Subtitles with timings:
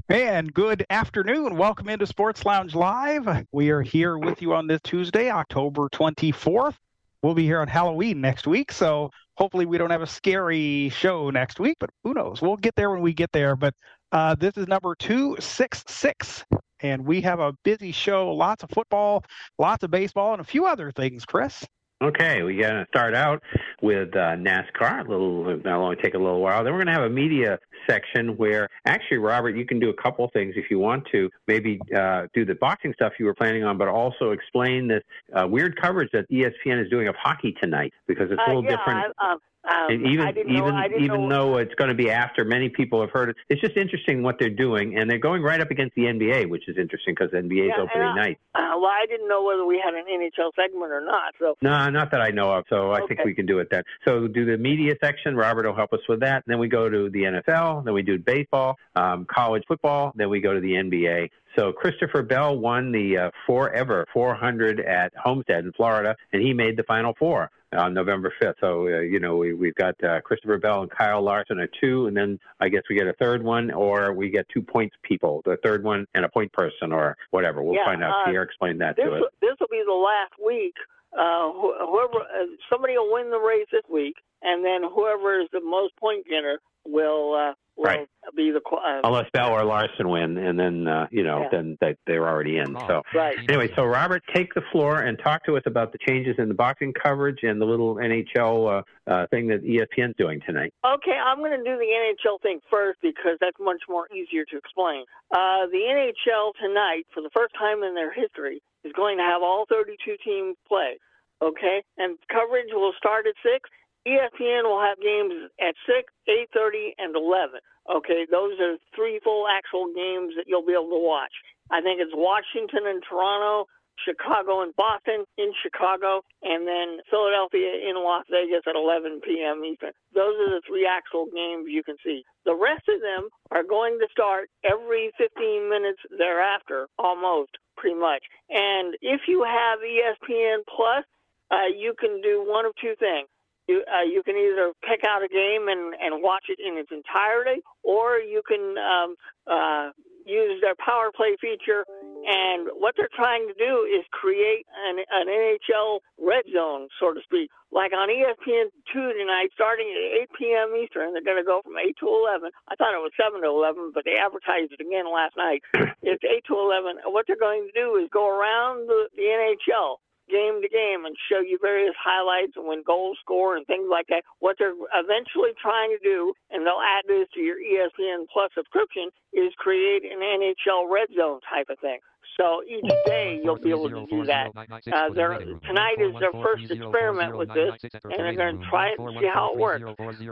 [0.09, 1.57] And good afternoon.
[1.57, 3.45] Welcome into Sports Lounge Live.
[3.51, 6.77] We are here with you on this Tuesday, October 24th.
[7.21, 11.29] We'll be here on Halloween next week, so hopefully we don't have a scary show
[11.29, 12.41] next week, but who knows?
[12.41, 13.55] We'll get there when we get there.
[13.55, 13.73] But
[14.11, 16.45] uh, this is number 266,
[16.81, 19.23] and we have a busy show, lots of football,
[19.59, 21.63] lots of baseball, and a few other things, Chris.
[21.99, 23.41] Okay, we're going to start out
[23.81, 24.99] with uh, NASCAR.
[24.99, 26.63] A little, that'll only take a little while.
[26.63, 27.57] Then we're going to have a media
[27.89, 31.27] section where, actually, Robert, you can do a couple things if you want to.
[31.47, 35.01] Maybe uh, do the boxing stuff you were planning on, but also explain this
[35.35, 38.69] uh, weird coverage that ESPN is doing of hockey tonight because it's a little uh,
[38.69, 39.15] yeah, different.
[39.17, 39.35] I,
[39.69, 43.01] um, And even even know, even know, though it's going to be after many people
[43.01, 45.95] have heard it, it's just interesting what they're doing, and they're going right up against
[45.95, 48.39] the NBA, which is interesting because NBA is Yeah, opening I- night.
[48.55, 51.33] uh, well, I didn't know whether we had an NHL segment or not.
[51.39, 52.65] So No, not that I know of.
[52.69, 53.83] So I think we can do it then.
[54.07, 55.35] So do the media section.
[55.35, 56.43] Robert will help us with that.
[56.47, 57.83] Then we go to the NFL.
[57.85, 60.13] Then we do baseball, um, college football.
[60.15, 61.29] Then we go to the NBA.
[61.57, 66.77] So Christopher Bell won the uh, forever 400 at Homestead in Florida, and he made
[66.77, 68.55] the Final Four on November 5th.
[68.59, 72.07] So uh, you know we, we've got uh, Christopher Bell and Kyle Larson are two,
[72.07, 75.41] and then I guess we get a third one, or we get two points people,
[75.45, 77.61] the third one and a point person, or whatever.
[77.61, 78.21] We'll Yeah, find out.
[78.21, 79.23] uh, Pierre explained that to us.
[79.41, 80.75] this will be the last week.
[81.17, 85.61] Uh, whoever uh, somebody will win the race this week, and then whoever is the
[85.61, 88.07] most point getter will uh, will Right.
[88.35, 91.49] be the qu- uh, Unless Bell or Larson win, and then uh, you know, Yeah.
[91.51, 92.75] then they, they're already in.
[92.87, 93.37] So right.
[93.47, 96.53] anyway, so Robert, take the floor and talk to us about the changes in the
[96.53, 100.73] boxing coverage and the little NHL uh, uh, thing that ESPN's doing tonight.
[100.85, 104.57] Okay, I'm going to do the NHL thing first because that's much more easier to
[104.57, 105.05] explain.
[105.31, 109.41] Uh, the NHL tonight, for the first time in their history, is going to have
[109.43, 110.97] all 32 teams play.
[111.41, 113.69] Okay, and coverage will start at six.
[114.07, 117.59] ESPN will have games at six, 8:30, and 11.
[117.89, 121.33] Okay, those are three full actual games that you'll be able to watch.
[121.71, 123.67] I think it's Washington and Toronto,
[124.05, 129.65] Chicago and Boston in Chicago, and then Philadelphia in Las Vegas at 11 p.m.
[129.65, 129.91] Eastern.
[130.13, 132.23] Those are the three actual games you can see.
[132.45, 138.23] The rest of them are going to start every 15 minutes thereafter, almost, pretty much.
[138.49, 141.03] And if you have ESPN Plus,
[141.51, 143.27] uh, you can do one of two things.
[143.67, 146.89] You, uh, you can either pick out a game and, and watch it in its
[146.91, 149.15] entirety, or you can um,
[149.45, 149.91] uh,
[150.27, 151.85] use their power play feature.
[152.27, 157.21] And what they're trying to do is create an, an NHL red zone, so to
[157.23, 157.49] speak.
[157.71, 160.69] Like on E ESPN 2 tonight, starting at 8 p.m.
[160.75, 162.51] Eastern, they're going to go from 8 to 11.
[162.67, 165.63] I thought it was 7 to 11, but they advertised it again last night.
[166.03, 167.03] It's 8 to 11.
[167.11, 169.97] What they're going to do is go around the, the NHL
[170.29, 174.07] game to game and show you various highlights and when goals score and things like
[174.07, 174.23] that.
[174.39, 179.09] What they're eventually trying to do, and they'll add this to your ESPN Plus subscription,
[179.33, 181.99] is create an NHL red zone type of thing.
[182.39, 184.51] So each day you'll be able to do that.
[184.55, 187.73] Uh, tonight is their first experiment with this,
[188.03, 189.83] and they're going to try it and see how it works.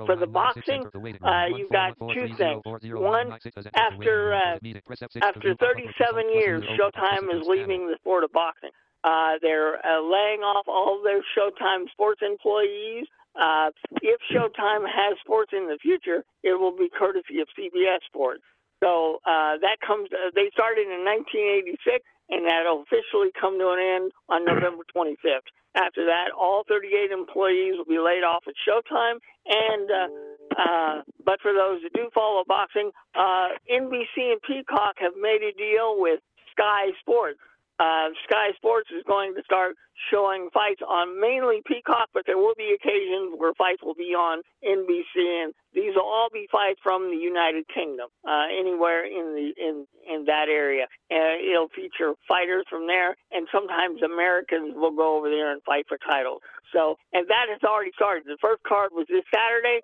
[0.05, 0.85] For the boxing,
[1.23, 2.61] uh, you've got two things.
[2.93, 3.33] One,
[3.73, 4.59] after uh,
[5.23, 8.69] after 37 years, Showtime is leaving the sport of boxing.
[9.05, 13.05] Uh, they're uh, laying off all of their Showtime sports employees.
[13.37, 13.69] Uh,
[14.01, 18.41] if Showtime has sports in the future, it will be courtesy of CBS Sports.
[18.81, 20.09] So uh, that comes.
[20.09, 22.01] Uh, they started in 1986,
[22.33, 25.45] and that'll officially come to an end on November 25th.
[25.75, 29.21] After that, all 38 employees will be laid off at Showtime.
[29.45, 30.09] And uh,
[30.57, 35.53] uh, but for those that do follow boxing, uh, NBC and Peacock have made a
[35.53, 36.19] deal with
[36.51, 37.39] Sky Sports.
[37.79, 39.75] Uh, Sky Sports is going to start
[40.11, 44.41] showing fights on mainly Peacock, but there will be occasions where fights will be on
[44.63, 49.51] NBC, and these will all be fights from the United Kingdom, uh, anywhere in the
[49.57, 50.87] in in that area.
[51.09, 55.85] And it'll feature fighters from there, and sometimes Americans will go over there and fight
[55.87, 56.41] for titles.
[56.73, 58.23] So, and that has already started.
[58.25, 59.81] The first card was this Saturday,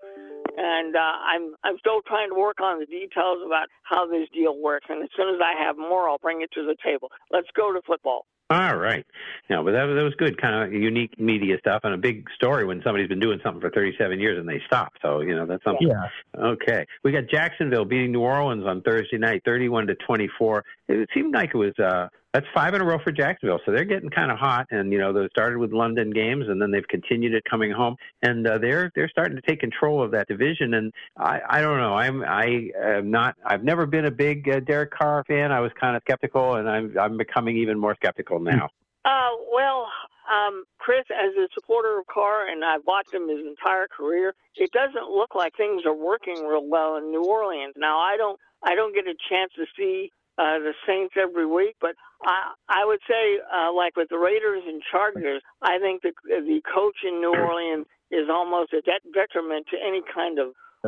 [0.57, 4.57] and uh, I'm I'm still trying to work on the details about how this deal
[4.57, 4.87] works.
[4.89, 7.09] And as soon as I have more, I'll bring it to the table.
[7.31, 8.25] Let's go to football.
[8.51, 9.05] All right.
[9.49, 12.29] No, but that, was, that was good, kind of unique media stuff and a big
[12.35, 14.91] story when somebody's been doing something for 37 years and they stop.
[15.01, 15.87] So, you know, that's something.
[15.87, 16.09] Yeah.
[16.37, 16.85] Okay.
[17.01, 20.65] We got Jacksonville beating New Orleans on Thursday night, 31 to 24.
[20.89, 23.59] It seemed like it was, uh, that's five in a row for Jacksonville.
[23.65, 24.67] So they're getting kind of hot.
[24.71, 27.97] And, you know, they started with London games and then they've continued it coming home.
[28.21, 30.75] And uh, they're, they're starting to take control of that division.
[30.75, 31.93] And I, I don't know.
[31.93, 35.51] I'm, I am not, I've never been a big uh, Derek Carr fan.
[35.51, 38.69] I was kind of skeptical and I'm, I'm becoming even more skeptical now.
[39.03, 39.87] Uh, well,
[40.31, 44.71] um, Chris, as a supporter of Carr, and I've watched him his entire career, it
[44.71, 47.73] doesn't look like things are working real well in New Orleans.
[47.75, 51.75] Now, I don't, I don't get a chance to see uh, the Saints every week,
[51.79, 51.93] but
[52.25, 56.61] I, I would say, uh, like with the Raiders and Chargers, I think the the
[56.65, 60.47] coach in New Orleans is almost a de- detriment to any kind of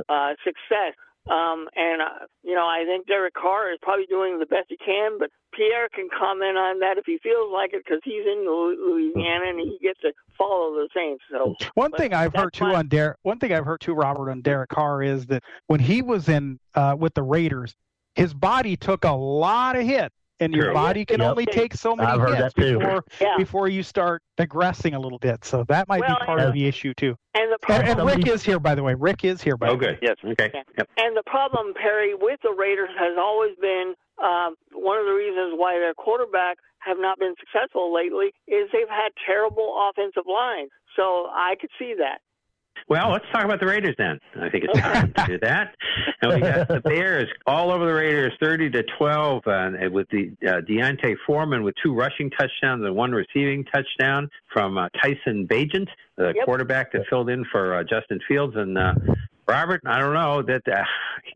[0.10, 0.98] uh, success.
[1.30, 4.78] Um, and uh, you know, I think Derek Carr is probably doing the best he
[4.78, 8.44] can, but Pierre can comment on that if he feels like it because he's in
[8.44, 11.24] Louisiana and he gets to follow the Saints.
[11.32, 14.42] So one thing I've heard too on Derek, one thing I've heard too, Robert, on
[14.42, 17.76] Derek Carr is that when he was in uh, with the Raiders,
[18.16, 20.74] his body took a lot of hits and your True.
[20.74, 21.30] body can Yep.
[21.30, 23.38] only take so many I've hits before Yeah.
[23.38, 25.46] before you start digressing a little bit.
[25.46, 27.16] So that might Well, be part and- of the issue too.
[27.34, 28.94] and the problem, and Rick is here, by the way.
[28.94, 29.94] Rick is here, by Oh, the way.
[29.94, 30.00] good.
[30.02, 30.18] Yes.
[30.24, 30.52] Okay.
[30.78, 30.90] Yep.
[30.98, 35.56] and the problem, Perry, with the Raiders has always been um, one of the reasons
[35.58, 40.70] why their quarterback have not been successful lately is they've had terrible offensive lines.
[40.96, 42.22] So I could see that.
[42.90, 44.20] Well, let's talk about the Raiders then.
[44.40, 45.74] I think it's time to do that.
[46.22, 50.32] And we got the Bears all over the Raiders, thirty to twelve, uh, with the
[50.48, 55.88] uh, D'Onta Foreman with two rushing touchdowns and one receiving touchdown from uh, Tyson Bagent,
[56.18, 56.46] the Yep.
[56.46, 58.78] quarterback that filled in for uh, Justin Fields and.
[58.78, 58.94] Uh,
[59.46, 60.84] Robert, I don't know that uh,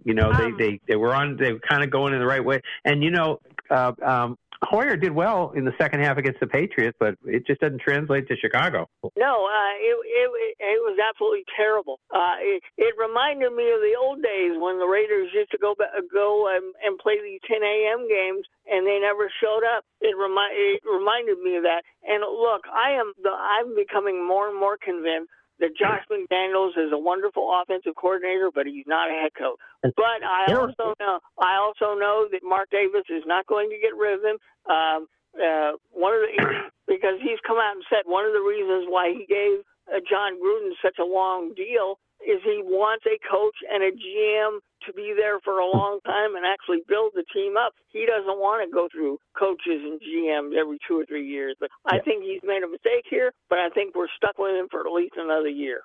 [0.05, 2.25] you know they, Um, they they were on they were kind of going in the
[2.25, 6.39] right way, and you know uh, um, Hoyer did well in the second half against
[6.39, 8.89] the Patriots, but it just doesn't translate to Chicago.
[9.15, 10.27] No, uh, it, it
[10.59, 11.99] it was absolutely terrible.
[12.09, 15.75] Uh, it, it reminded me of the old days when the Raiders used to go
[16.11, 18.09] go and, and play the 10 a.m.
[18.09, 19.85] games, and they never showed up.
[20.01, 21.85] It remi- it reminded me of that.
[22.01, 26.91] And look, I am the, I'm becoming more and more convinced that Josh McDaniels is
[26.91, 29.57] a wonderful offensive coordinator, but he's not a head coach.
[29.81, 33.77] But I know- also know I also know that Mark Davis is not going to
[33.77, 34.37] get rid of him.
[34.69, 35.07] Um,
[35.37, 36.33] uh, one of the
[36.87, 40.39] because he's come out and said one of the reasons why he gave uh, Jon
[40.41, 45.15] Gruden such a long deal is he wants a coach and a GM to be
[45.15, 47.71] there for a long time and actually build the team up.
[47.87, 51.55] He doesn't want to go through coaches and GMs every two or three years.
[51.59, 53.31] But I think he's made a mistake here.
[53.49, 55.81] But I think we're stuck with him for at least another year.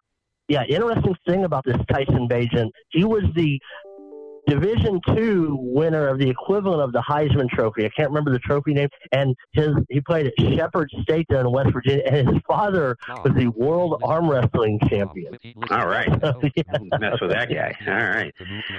[0.49, 3.59] Yeah, interesting thing about this Tyson Bagent, he was the
[4.53, 7.85] Division two winner of the equivalent of the Heisman Trophy.
[7.87, 8.89] I can't remember the trophy name.
[9.13, 13.33] And his he played at Shepherd State there in West Virginia, and his father was
[13.37, 15.39] the world arm wrestling champion.
[15.71, 16.09] All right.
[16.55, 16.99] Yeah.
[16.99, 17.75] Mess with that guy.
[17.87, 18.35] All right.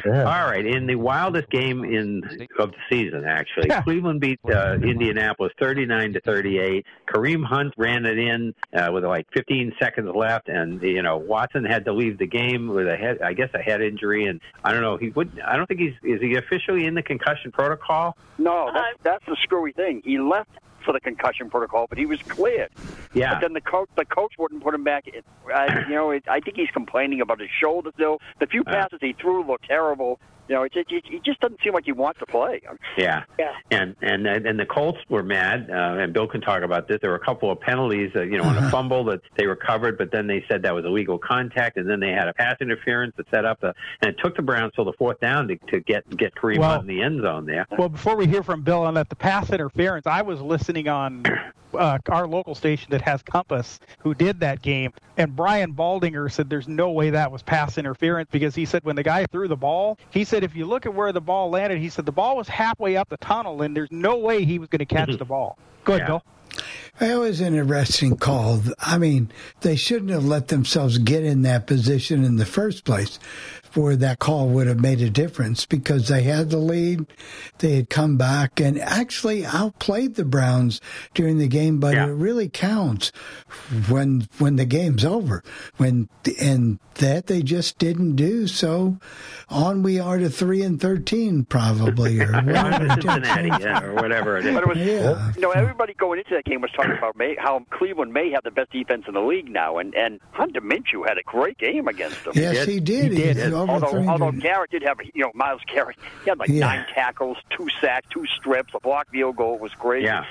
[0.06, 0.24] Yeah.
[0.24, 0.65] All right.
[0.65, 2.22] In the wildest game in
[2.60, 3.82] of the season, actually, Yeah.
[3.82, 6.86] Cleveland beat uh, Indianapolis 39 to 38.
[7.08, 11.63] Kareem Hunt ran it in uh, with like 15 seconds left, and you know Watson
[11.65, 14.72] had to leave the game with a head, I guess, a head injury, and I
[14.72, 14.98] don't know.
[14.98, 15.39] He would.
[15.46, 18.17] I don't think he's is he officially in the concussion protocol.
[18.38, 20.01] No, that's, that's the screwy thing.
[20.03, 20.50] He left
[20.84, 22.70] for the concussion protocol, but he was cleared.
[23.13, 23.36] Yeah.
[23.36, 25.08] But then the coach, the coach wouldn't put him back.
[25.08, 28.20] It, I, you know, it, I think he's complaining about his shoulder still.
[28.39, 28.72] The few Uh.
[28.72, 30.20] passes he threw looked terrible.
[30.47, 32.62] You know, it, it, it, it just doesn't seem like he wants to play.
[32.97, 33.23] Yeah.
[33.39, 33.53] Yeah.
[33.71, 37.00] And and and the Colts were mad, uh, and Bill can talk about this.
[37.01, 39.97] There were a couple of penalties, uh, you know, on a fumble that they recovered,
[39.97, 43.13] but then they said that was illegal contact, and then they had a pass interference
[43.17, 45.79] that set up, the, and it took the Browns till the fourth down to, to
[45.79, 47.65] get get Kareem Well- Hunt in the end zone there.
[47.77, 51.23] Well, before we hear from Bill on that, the pass interference, I was listening on
[51.74, 56.50] uh, our local station that has Compass, who did that game, and Brian Baldinger said
[56.50, 59.56] there's no way that was pass interference because he said when the guy threw the
[59.56, 62.38] ball, he said if you look at where the ball landed, he said the ball
[62.38, 65.25] was halfway up the tunnel and there's no way he was going to catch the
[65.25, 65.58] ball.
[65.84, 66.08] Go ahead, Yeah.
[66.08, 66.24] Bill.
[67.01, 68.62] It was an interesting call.
[68.77, 73.18] I mean, they shouldn't have let themselves get in that position in the first place
[73.75, 77.06] where that call would have made a difference because they had the lead.
[77.60, 80.82] They had come back and actually outplayed the Browns
[81.13, 82.08] during the game, but yeah.
[82.08, 83.12] it really counts
[83.89, 85.44] when when the game's over.
[85.77, 88.48] When and that they just didn't do.
[88.48, 88.98] So
[89.50, 92.27] on we are to three and thirteen probably or
[93.01, 94.53] Cincinnati, yeah, or whatever it is.
[94.53, 95.32] But it was, yeah.
[95.36, 98.44] you know, everybody going into that game was talking about May, how Cleveland may have
[98.44, 101.88] the best defense in the league now, and and Hunter Minshew had a great game
[101.88, 102.34] against them.
[102.36, 103.12] Yes, he did.
[103.12, 103.38] He did.
[103.38, 106.60] He did although, although Garrett did have, you know, Myles Garrett, he had like yeah.
[106.60, 109.55] nine tackles, two sacks, two strips, a block field goal.
[109.55, 110.03] It was great.
[110.03, 110.25] Yeah,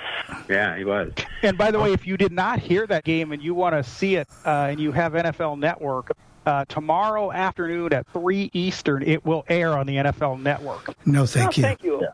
[0.48, 1.12] yeah, he was.
[1.42, 3.88] And by the way, if you did not hear that game and you want to
[3.88, 6.12] see it, uh, and you have NFL Network.
[6.44, 10.92] Uh, tomorrow afternoon at 3 Eastern, it will air on the NFL Network.
[11.06, 11.62] No, thank you.
[11.62, 12.00] Thank you.
[12.02, 12.08] Yeah.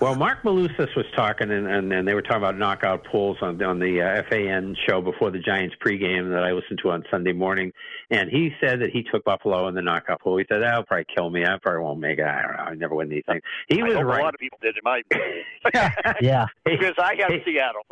[0.00, 3.62] Well, Marc Malusis was talking, and, and, and, they were talking about knockout pools on,
[3.62, 7.32] on the uh, FAN show before the Giants pregame that I listened to on Sunday
[7.32, 7.72] morning.
[8.10, 10.36] And he said that he took Buffalo in the knockout pool.
[10.36, 11.44] He said, that'll probably kill me.
[11.44, 12.26] I probably won't make it.
[12.26, 12.62] I don't know.
[12.62, 13.40] I never win these things.
[13.68, 14.20] He I was right.
[14.20, 15.02] A lot of people did in my
[16.20, 16.46] Yeah.
[16.64, 17.82] because I got Seattle.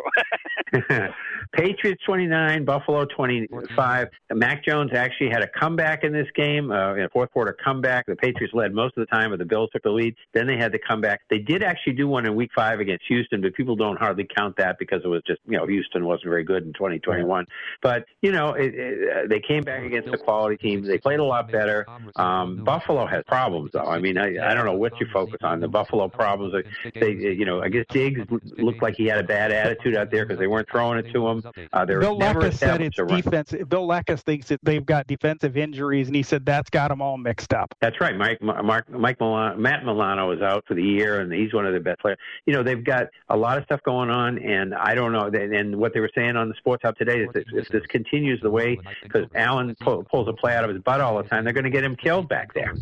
[1.54, 4.08] Patriots 29, Buffalo 25.
[4.34, 8.06] Mac Jones actually had a comeback in this game, uh, in a fourth quarter comeback.
[8.06, 10.14] The Patriots led most of the time, but the Bills took the lead.
[10.34, 11.22] Then they had the comeback.
[11.30, 14.56] They did actually do one in week five against Houston, but people don't hardly count
[14.56, 17.46] that because it was just, you know, Houston wasn't very good in 2021.
[17.82, 20.84] But, you know, it, it, uh, they came back against a quality team.
[20.84, 21.86] They played a lot better.
[22.16, 23.84] Um, Buffalo has problems, though.
[23.84, 25.60] I mean, I, I don't know what you focus on.
[25.60, 26.54] The Buffalo problems,
[26.94, 28.20] they, you know, I guess Diggs
[28.58, 31.28] looked like he had a bad attitude out there because they weren't throwing it to
[31.28, 31.42] him.
[31.72, 33.54] Uh, Bill Leckis said it's defense.
[33.68, 37.16] Bill Leckis thinks that they've got defensive injuries, and he said that's got them all
[37.16, 37.74] mixed up.
[37.80, 38.16] That's right.
[38.16, 41.72] Mike, Mark, Mike Milano, Matt Milano is out for the year, and he's one of
[41.72, 42.18] the best players.
[42.46, 45.26] You know, they've got a lot of stuff going on, and I don't know.
[45.26, 48.40] And what they were saying on the Sports Hub today is that if this continues
[48.40, 51.52] the way, because Allen pulls a play out of his butt all the time, they're
[51.52, 52.74] going to get him killed back there.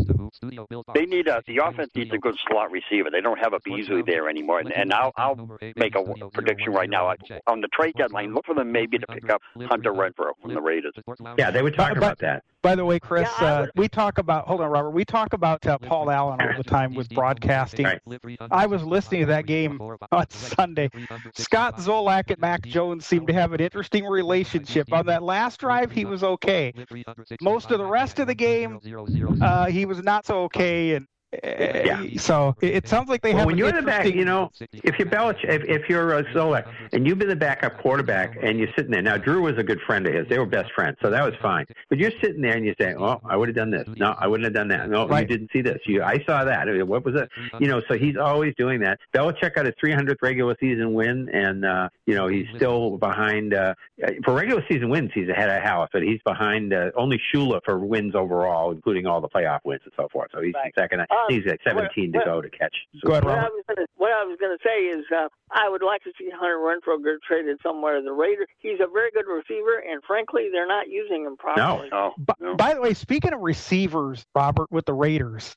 [0.95, 3.11] They need a the offense needs a good slot receiver.
[3.11, 6.91] They don't have a Beasley there anymore, and, and I'll, I'll make a prediction right
[6.91, 7.15] now
[7.47, 8.35] on the trade deadline.
[8.35, 10.95] Look for them maybe to pick up Hunter Renfrow from the Raiders.
[11.39, 12.45] Yeah, they were talking about that.
[12.69, 14.91] By the way, Chris, yeah, uh, we talk about hold on, Robert.
[14.91, 17.87] We talk about uh, Paul Allen all the time with broadcasting.
[17.87, 17.99] Right.
[18.51, 20.91] I was listening to that game on Sunday.
[21.35, 24.93] Scott Zolak and Mac Jones seemed to have an interesting relationship.
[24.93, 26.75] On that last drive, he was okay.
[27.41, 28.79] Most of the rest of the game,
[29.41, 32.03] uh, he was not so okay, and yeah.
[32.17, 33.47] So it sounds like they well, have.
[33.47, 36.73] When you're in the back, you know, if you're Belich, if, if you're uh, Zolak
[36.93, 39.03] and you've been the backup quarterback and you're sitting there.
[39.03, 40.27] Now, Drew was a good friend of his.
[40.29, 41.67] They were best friends, so that was fine.
[41.91, 43.87] But you're sitting there and you say, "Oh, I would have done this.
[43.97, 44.89] No, I wouldn't have done that.
[44.89, 45.21] No, right.
[45.21, 45.79] you didn't see this.
[45.85, 46.67] You, I saw that.
[46.87, 47.29] What was it?
[47.61, 48.99] You know." So he's always doing that.
[49.15, 53.53] Belichick got his 300th regular season win, and uh, you know he's still behind.
[53.53, 53.75] Uh,
[54.25, 57.79] for regular season wins, he's ahead of Halas, but he's behind uh, only Shula for
[57.79, 60.31] wins overall, including all the playoff wins and so forth.
[60.33, 60.73] So he's right.
[60.79, 61.01] second.
[61.19, 62.75] Um, he's at 17 to go to catch.
[63.01, 65.29] So go ahead, what, I was gonna, what I was going to say is uh,
[65.51, 68.03] I would like to see Hunter Renfrow get traded somewhere.
[68.03, 71.89] The Raiders, he's a very good receiver, and frankly, they're not using him properly.
[71.91, 72.35] No, no.
[72.41, 72.57] no.
[72.57, 75.55] By the way, speaking of receivers, Robert, with the Raiders,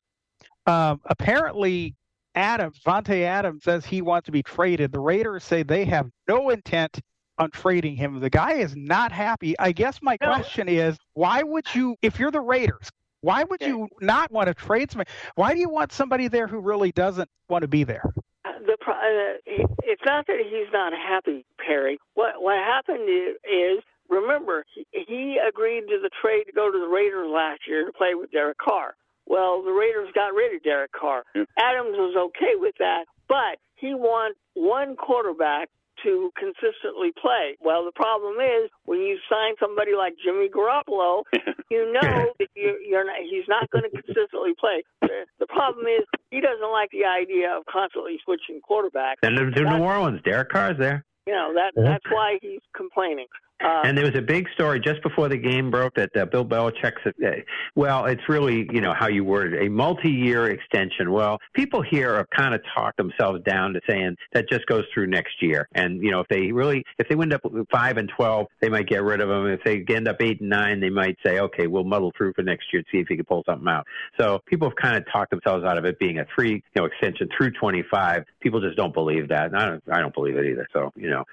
[0.65, 1.95] um, apparently
[2.35, 4.91] Adams, Davante Adams says he wants to be traded.
[4.91, 6.99] The Raiders say they have no intent
[7.37, 8.19] on trading him.
[8.19, 9.57] The guy is not happy.
[9.59, 10.27] I guess my no.
[10.27, 12.89] question is, why would you, if you're the Raiders,
[13.21, 15.09] why would you not want to trade somebody?
[15.35, 18.11] Why do you want somebody there who really doesn't want to be there?
[18.43, 21.99] The pro- uh, it's not that he's not happy, Perry.
[22.15, 26.87] What what happened is, remember he, he agreed to the trade to go to the
[26.87, 28.95] Raiders last year to play with Derek Carr.
[29.27, 31.23] Well, the Raiders got rid of Derek Carr.
[31.35, 35.69] Adams was okay with that, but he wants one quarterback
[36.03, 37.57] to consistently play.
[37.59, 41.23] Well, the problem is when you sign somebody like Jimmy Garoppolo,
[41.69, 44.83] you know that you're, you're not, he's not going to consistently play.
[45.01, 49.21] The, the problem is he doesn't like the idea of constantly switching quarterbacks.
[49.21, 51.05] Then to New Orleans, Derek Carr's there.
[51.27, 53.27] You know that that's why he's complaining.
[53.63, 56.45] Uh, and there was a big story just before the game broke that uh, Bill
[56.45, 57.29] Belichick said, uh,
[57.75, 61.11] well, it's really, you know, how you word it, a multi-year extension.
[61.11, 65.07] Well, people here have kind of talked themselves down to saying that just goes through
[65.07, 65.67] next year.
[65.73, 67.41] And, you know, if they really, if they wind up
[67.71, 69.47] 5 and 12, they might get rid of him.
[69.47, 72.43] If they end up 8 and 9, they might say, okay, we'll muddle through for
[72.43, 73.85] next year to see if he can pull something out.
[74.19, 76.85] So people have kind of talked themselves out of it being a three, you know,
[76.85, 78.23] extension through 25.
[78.39, 79.45] People just don't believe that.
[79.45, 80.67] And I don't, I don't believe it either.
[80.73, 81.25] So, you know,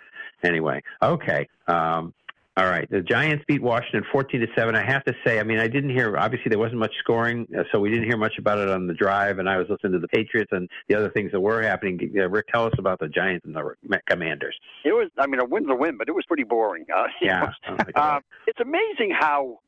[0.42, 1.49] anyway, okay.
[1.66, 2.14] Um,
[2.59, 2.91] All right.
[2.91, 4.75] The Giants beat Washington 14 to 7.
[4.75, 7.62] I have to say, I mean, I didn't hear, obviously, there wasn't much scoring, uh,
[7.71, 10.00] so we didn't hear much about it on the drive, and I was listening to
[10.00, 12.00] the Patriots and the other things that were happening.
[12.19, 14.59] Uh, Rick, tell us about the Giants and the Commanders.
[14.85, 16.85] It was, I mean, a win's a win, but it was pretty boring.
[16.93, 17.53] Uh, yeah.
[17.95, 19.61] uh, it's amazing how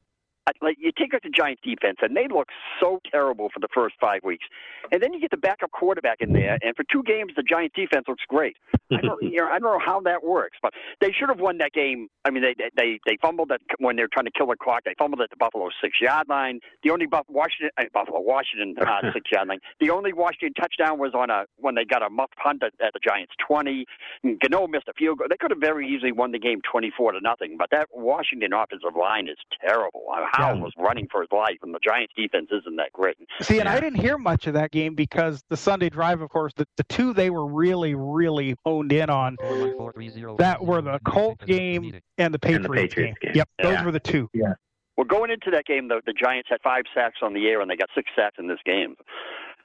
[0.61, 2.49] like you take out the Giants defense, and they look
[2.81, 4.45] so terrible for the first five weeks,
[4.93, 7.75] and then you get the backup quarterback in there, and for two games the Giants
[7.77, 8.57] defense looks great.
[8.93, 11.59] I don't, you know, I don't know how that works, but they should have won
[11.59, 12.09] that game.
[12.25, 14.85] I mean, they they they fumbled at, when they were trying to kill the clock.
[14.85, 16.61] They fumbled at the Buffalo six yard line.
[16.83, 19.61] The only Buff, Washington uh, Buffalo Washington uh, six yard line.
[19.81, 22.93] The only Washington touchdown was on a when they got a muff punt at, at
[22.93, 23.87] the Giants twenty.
[24.25, 25.29] Gano missed a field goal.
[25.29, 28.53] They could have very easily won the game twenty four to nothing, but that Washington
[28.53, 30.05] offensive line is terrible.
[30.33, 30.61] How yeah.
[30.61, 33.17] was running for his life, and the Giants' defense isn't that great.
[33.43, 33.75] See, and yeah.
[33.75, 36.85] I didn't hear much of that game because the Sunday drive, of course, the, the
[36.85, 42.39] two they were really, really honed in on that were the Colt game and the
[42.39, 43.15] Patriots, and the Patriots game.
[43.21, 43.33] game.
[43.35, 44.29] Yep, those were the two.
[44.33, 44.55] Yeah.
[44.97, 47.71] Well, going into that game, the, the Giants had five sacks on the air, and
[47.71, 48.97] they got six sacks in this game.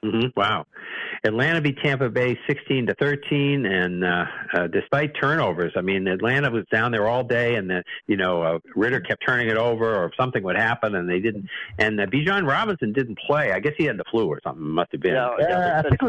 [0.04, 0.38] Mm-hmm.
[0.38, 0.66] Wow.
[1.24, 4.24] Atlanta beat Tampa Bay 16 to 13, and uh,
[4.54, 8.42] uh, despite turnovers, I mean, Atlanta was down there all day, and the, you know
[8.42, 11.46] uh, Ridder kept turning it over, or something would happen, and they didn't.
[11.78, 13.52] And uh, Bijan Robinson didn't play.
[13.52, 14.62] I guess he had the flu or something.
[14.62, 15.14] Must have been.
[15.14, 16.00] Yeah, yeah, I think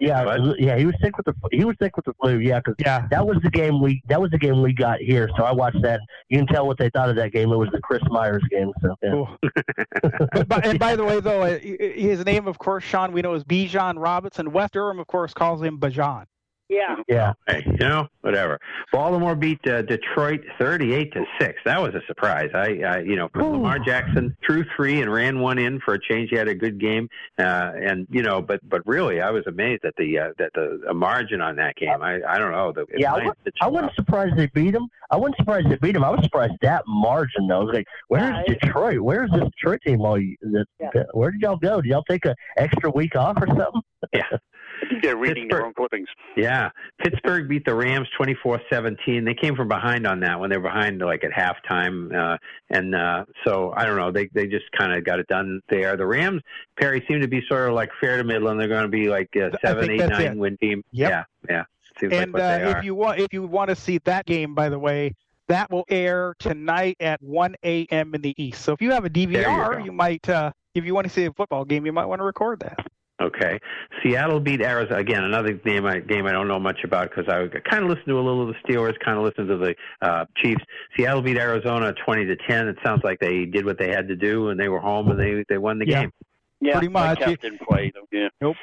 [0.00, 2.38] yeah, yeah, he was sick with the he was sick with the flu.
[2.38, 3.06] Yeah, because yeah.
[3.10, 5.28] that was the game we that was the game we got here.
[5.36, 6.00] So I watched that.
[6.28, 7.52] You can tell what they thought of that game.
[7.52, 8.72] It was the Chris Myers game.
[8.82, 8.94] So.
[9.02, 9.24] Yeah.
[10.64, 13.98] and by the way, though, uh, his name, of course, Sean we know as Bijan
[13.98, 14.52] Robinson.
[14.52, 16.24] Wes Durham, of course, calls him Bajan.
[16.68, 16.96] Yeah.
[17.08, 17.32] Yeah.
[17.46, 18.58] Hey, you know, whatever.
[18.92, 21.58] Baltimore beat uh, Detroit 38 to 6.
[21.64, 22.50] That was a surprise.
[22.52, 26.28] I, I you know, Lamar Jackson threw three and ran one in for a change.
[26.30, 27.08] He had a good game.
[27.38, 30.92] Uh, and, you know, but but really I was amazed at the uh, that the
[30.92, 32.02] margin on that game.
[32.02, 32.72] I I don't know.
[32.72, 33.30] The, yeah, I,
[33.62, 34.88] I wasn't surprised they beat him.
[35.10, 36.04] I wasn't surprised they beat him.
[36.04, 37.60] I was surprised that margin though.
[37.60, 38.98] I was like, where's yeah, Detroit?
[38.98, 40.36] Where's this Detroit team all you,
[40.78, 40.90] yeah.
[41.12, 41.80] where did y'all go?
[41.80, 43.80] Did y'all take an extra week off or something?
[44.12, 44.22] Yeah.
[44.82, 45.50] I think they're reading Pittsburgh.
[45.50, 46.08] their own clippings.
[46.36, 46.70] Yeah.
[46.98, 49.24] Pittsburgh beat the Rams 24-17.
[49.24, 52.14] They came from behind on that when they were behind like at halftime.
[52.14, 52.38] Uh,
[52.70, 55.96] and uh, so, I don't know, they, they just kind of got it done there.
[55.96, 56.42] The Rams,
[56.78, 59.08] Perry, seem to be sort of like fair to middle, and they're going to be
[59.08, 60.36] like a seven, eight, nine it.
[60.36, 60.84] win team.
[60.92, 61.10] Yep.
[61.10, 61.64] Yeah, yeah.
[62.00, 64.68] Seems and like uh, if you want, if you want to see that game, by
[64.68, 65.14] the way,
[65.48, 68.14] that will air tonight at 1 a.m.
[68.14, 68.62] in the East.
[68.62, 71.24] So if you have a DVR, you, you, might, uh, if you want to see
[71.24, 72.86] a football game, you might want to record that.
[73.20, 73.58] Okay,
[74.02, 75.24] Seattle beat Arizona again.
[75.24, 78.18] Another game I game I don't know much about because I kind of listened to
[78.18, 80.62] a little of the Steelers, kind of listened to the uh, Chiefs.
[80.96, 82.68] Seattle beat Arizona twenty to ten.
[82.68, 85.18] It sounds like they did what they had to do, and they were home and
[85.18, 86.02] they they won the yeah.
[86.02, 86.12] game.
[86.60, 87.18] Yeah, pretty much.
[87.18, 87.92] Didn't play.
[88.12, 88.28] Yeah.
[88.40, 88.56] Nope.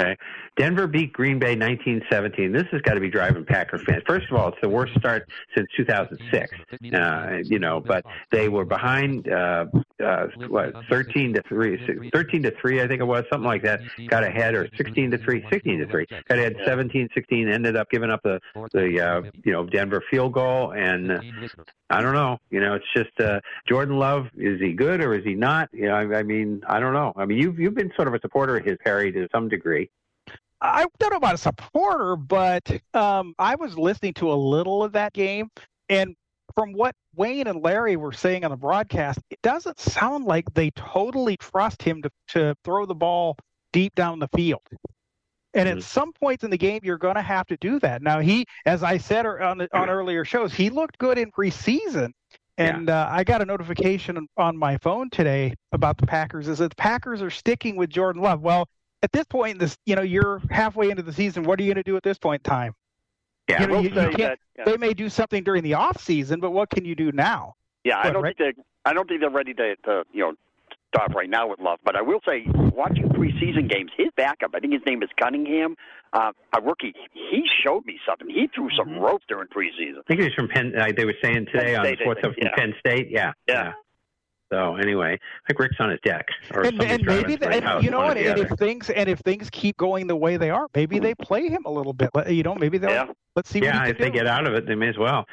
[0.00, 0.16] Okay.
[0.56, 2.52] Denver beat Green Bay 1917.
[2.52, 4.02] This has got to be driving Packer fans.
[4.06, 6.50] First of all, it's the worst start since 2006.
[6.94, 9.66] Uh, you know, but they were behind uh,
[10.04, 13.80] uh, what 13 to 3, 13 to 3, I think it was, something like that.
[14.08, 16.06] Got ahead or 16 to 3, 16 to 3.
[16.06, 18.40] Got ahead 17 16, ended up giving up the
[18.72, 21.20] the uh, you know, Denver field goal and uh,
[21.90, 22.38] I don't know.
[22.50, 24.28] You know, it's just uh, Jordan Love.
[24.36, 25.68] Is he good or is he not?
[25.72, 27.12] You know, I, I mean, I don't know.
[27.16, 29.90] I mean, you've you've been sort of a supporter of his, Harry, to some degree.
[30.62, 34.92] I don't know about a supporter, but um, I was listening to a little of
[34.92, 35.50] that game,
[35.88, 36.14] and
[36.54, 40.70] from what Wayne and Larry were saying on the broadcast, it doesn't sound like they
[40.70, 43.36] totally trust him to, to throw the ball
[43.72, 44.62] deep down the field.
[45.54, 45.78] And mm-hmm.
[45.78, 48.02] at some points in the game, you're going to have to do that.
[48.02, 52.12] Now, he, as I said on the, on earlier shows, he looked good in preseason.
[52.58, 53.02] And yeah.
[53.02, 56.76] uh, I got a notification on my phone today about the Packers is that the
[56.76, 58.40] Packers are sticking with Jordan Love.
[58.40, 58.68] Well,
[59.02, 61.44] at this point this, you know, you're halfway into the season.
[61.44, 62.74] What are you going to do at this point in time?
[63.52, 64.18] Yeah, you know, you, you that,
[64.58, 64.64] yeah.
[64.64, 67.56] They may do something during the off season, but what can you do now?
[67.84, 68.36] Yeah, I don't right?
[68.36, 68.62] think they.
[68.84, 70.32] I don't think they're ready to, to you know
[70.94, 71.78] stop right now with Love.
[71.84, 75.76] But I will say, watching preseason games, his backup, I think his name is Cunningham,
[76.12, 76.94] uh, a rookie.
[77.12, 78.28] He showed me something.
[78.28, 79.00] He threw some mm-hmm.
[79.00, 79.98] ropes during preseason.
[79.98, 80.72] I think he was from Penn.
[80.76, 82.54] Uh, they were saying today on Sports from yeah.
[82.56, 83.08] Penn State.
[83.10, 83.32] Yeah.
[83.48, 83.54] yeah.
[83.54, 83.72] yeah.
[84.52, 88.00] So anyway, I think Rick's on his deck, and, and maybe the, and, you know
[88.00, 88.18] what?
[88.18, 91.48] And if things and if things keep going the way they are, maybe they play
[91.48, 92.10] him a little bit.
[92.28, 93.06] You know, maybe they'll yeah.
[93.34, 93.60] let's see.
[93.60, 94.04] Yeah, if do.
[94.04, 95.24] they get out of it, they may as well.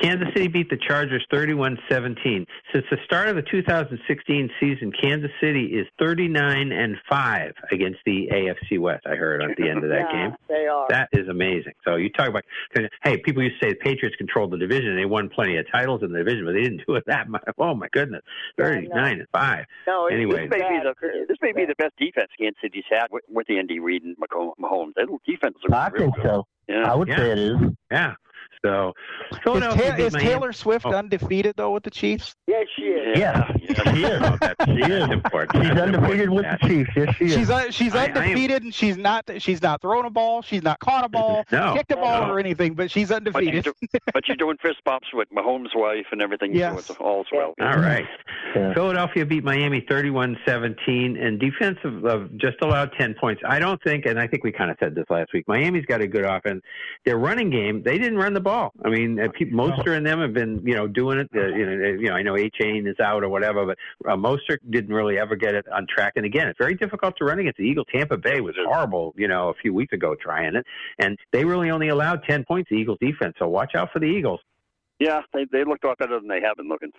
[0.00, 2.46] Kansas City beat the Chargers 31-17.
[2.72, 8.28] Since the start of the 2016 season, Kansas City is 39 and five against the
[8.30, 9.06] AFC West.
[9.06, 10.36] I heard at the end of that yeah, game.
[10.48, 10.86] They are.
[10.90, 11.72] That is amazing.
[11.84, 12.44] So you talk about
[13.04, 14.90] hey, people used to say the Patriots controlled the division.
[14.90, 17.28] and They won plenty of titles in the division, but they didn't do it that
[17.28, 17.42] much.
[17.58, 18.22] Oh my goodness,
[18.70, 19.64] 39 and five.
[19.86, 23.06] No, anyway, this may be the this may be the best defense Kansas City's had
[23.10, 24.92] with, with Andy Reid and Mahomes.
[24.94, 25.56] Their defense.
[25.72, 26.24] I think good.
[26.24, 26.46] so.
[26.68, 26.90] Yeah.
[26.90, 27.16] I would yeah.
[27.16, 27.56] say it is.
[27.90, 28.14] Yeah.
[28.66, 28.94] So
[29.32, 30.28] Is, Philadelphia Ta- is Miami.
[30.28, 30.92] Taylor Swift Oh.
[30.92, 32.34] undefeated though with the Chiefs?
[32.46, 33.18] Yes, she is.
[33.18, 33.64] Yeah, she
[34.04, 34.20] is.
[34.22, 35.10] Oh, that's, She is.
[35.10, 35.64] important.
[35.64, 36.32] She's That's undefeated important.
[36.34, 36.90] with the Chiefs.
[36.96, 37.34] Yes, she is.
[37.34, 40.42] She's un- she's I- I am- undefeated and she's not she's not thrown a ball,
[40.42, 42.32] she's not caught a ball, No, kicked a ball no.
[42.32, 43.64] or anything, but she's But she's, undefeated.
[43.64, 43.72] do,
[44.12, 46.86] but she's doing fist bumps with Mahomes' wife and everything, Yes.
[46.86, 47.54] so it's all's well.
[47.60, 48.04] All right.
[48.54, 48.74] Yeah.
[48.74, 53.42] Philadelphia beat Miami 31-17, and defense of, of just allowed 10 points.
[53.46, 56.00] I don't think, and I think we kind of said this last week, Miami's got
[56.00, 56.62] a good offense.
[57.04, 58.55] Their running game, they didn't run the ball.
[58.84, 61.28] I mean, uh, Pete Mostert and them have been, you know, doing it.
[61.34, 64.58] Uh, you, know, you know, I know Achane is out or whatever, but uh, Mostert
[64.70, 66.14] didn't really ever get it on track.
[66.16, 67.86] And again, it's very difficult to run against the Eagles.
[67.92, 70.64] Tampa Bay was horrible, you know, a few weeks ago trying it,
[70.98, 73.34] and they really only allowed 10 points, the Eagles defense.
[73.38, 74.40] So watch out for the Eagles.
[74.98, 76.90] Yeah, they they looked a lot better than they have been looking.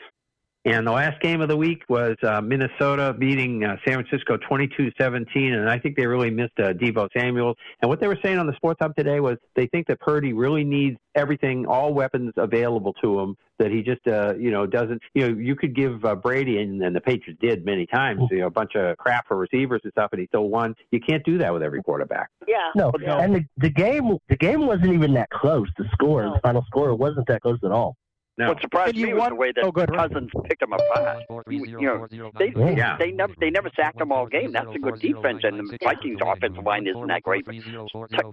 [0.67, 5.53] And the last game of the week was uh, Minnesota beating uh, San Francisco 22-17,
[5.53, 7.55] and I think they really missed uh, Deebo Samuel.
[7.81, 10.33] And what they were saying on the Sports Hub today was they think that Purdy
[10.33, 13.37] really needs everything, all weapons available to him.
[13.59, 15.01] That he just, uh, you know, doesn't.
[15.15, 18.39] You know, you could give uh, Brady and, and the Patriots did many times, you
[18.41, 20.75] know, a bunch of crap for receivers and stuff, and he still won.
[20.91, 22.29] You can't do that with every quarterback.
[22.47, 22.57] Yeah.
[22.75, 23.17] No, Yeah.
[23.17, 25.69] and the, the game the game wasn't even that close.
[25.77, 26.33] The score, No.
[26.35, 27.95] the final score, wasn't that close at all.
[28.37, 28.49] No.
[28.49, 30.09] What surprised And me was the way that oh, go ahead, Ron.
[30.09, 31.23] Cousins picked them apart.
[31.49, 32.95] You know, they they, Yeah.
[32.99, 34.51] they never they never sacked them all game.
[34.51, 37.45] That's a good defense, and the Vikings' offensive line isn't that great.
[37.45, 37.55] But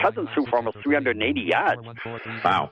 [0.03, 1.81] Cousins threw for almost 380 yards.
[2.45, 2.69] Wow.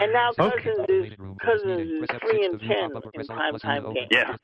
[0.00, 0.62] And now Okay.
[0.62, 1.12] Cousins is
[1.44, 4.08] Cousins is three and ten in prime time games.
[4.10, 4.36] Yeah.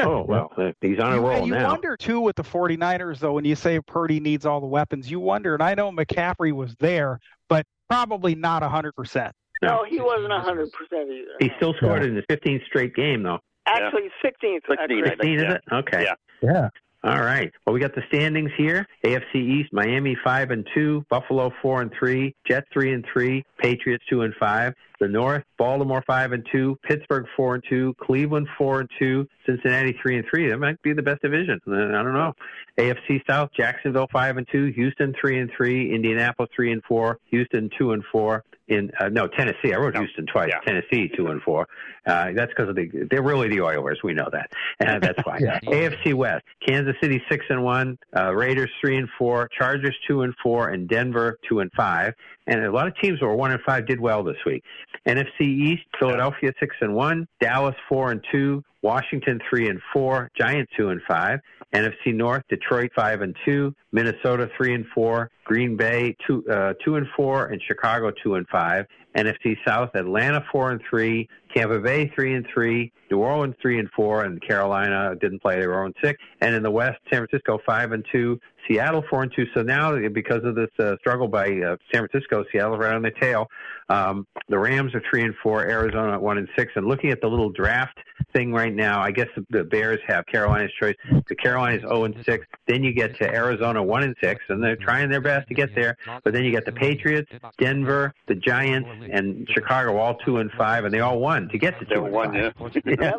[0.00, 1.68] Oh well, he's on a You, roll you now.
[1.68, 5.20] wonder too with the 49ers though when you say Purdy needs all the weapons, you
[5.20, 9.30] wonder and I know McCaffrey was there, but probably not 100%.
[9.64, 11.36] No, he wasn't hundred percent either.
[11.40, 13.38] He still scored in his 15th straight game, though.
[13.66, 14.62] Actually, sixteenth.
[14.68, 15.60] 16, 16 is it?
[15.72, 16.04] Okay.
[16.04, 16.14] Yeah.
[16.42, 16.68] Yeah.
[17.04, 17.52] All right.
[17.66, 18.86] Well, we got the standings here.
[19.04, 24.02] AFC East: Miami five and two, Buffalo four and three, Jets three and three, Patriots
[24.08, 24.72] two and five.
[25.00, 29.94] The North: Baltimore five and two, Pittsburgh four and two, Cleveland four and two, Cincinnati
[30.00, 30.48] three and three.
[30.48, 31.60] That might be the best division.
[31.66, 32.32] I don't know.
[32.78, 37.68] AFC South: Jacksonville five and two, Houston three and three, Indianapolis three and four, Houston
[37.78, 38.44] two and four.
[38.66, 40.00] In uh, no Tennessee, I wrote No.
[40.00, 40.48] Houston twice.
[40.50, 40.60] Yeah.
[40.60, 41.68] Tennessee two and four.
[42.06, 44.00] Uh, that's because of the they're really the Oilers.
[44.02, 44.50] We know that,
[44.80, 45.38] and that's why.
[45.40, 45.60] Yeah.
[45.60, 50.34] AFC West: Kansas City six and one, uh, Raiders three and four, Chargers two and
[50.42, 52.14] four, and Denver two and five.
[52.46, 54.64] And a lot of teams who were one and five did well this week.
[55.06, 60.70] NFC East: Philadelphia six and one, Dallas four and two, Washington three and four, Giants
[60.76, 61.40] two and five.
[61.74, 66.96] NFC North: Detroit five and two, Minnesota three and four, Green Bay two uh, two
[66.96, 68.84] and four, and Chicago two and five.
[69.16, 73.88] NFC South: Atlanta four and three, Tampa Bay three and three, New Orleans three and
[73.96, 76.20] four, and Carolina didn't play; they were on six.
[76.42, 78.38] And in the West, San Francisco five and two,
[78.68, 79.46] Seattle four and two.
[79.54, 83.10] So now, because of this uh, struggle by uh, San Francisco, Seattle right on the
[83.20, 83.48] tail.
[83.90, 86.72] Um, the Rams are three and four, Arizona at one and six.
[86.74, 87.98] And looking at the little draft
[88.32, 90.96] thing right now, I guess the, the Bears have Carolina's choice.
[91.28, 92.46] The Carolina's zero and six.
[92.66, 95.74] Then you get to Arizona one and six, and they're trying their best to get
[95.74, 95.96] there.
[96.24, 100.84] But then you get the Patriots, Denver, the Giants, and Chicago all two and five,
[100.84, 102.34] and they all won to get to two five.
[102.34, 102.50] yeah.
[103.04, 103.12] Yeah.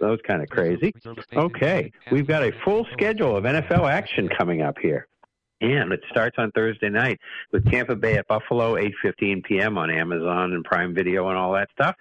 [0.00, 0.94] That was kind of crazy.
[1.34, 5.06] Okay, we've got a full schedule of NFL action coming up here.
[5.60, 7.20] And it starts on Thursday night
[7.52, 9.76] with Tampa Bay at Buffalo, 8:15 p.m.
[9.76, 11.96] on Amazon and Prime Video and all that stuff.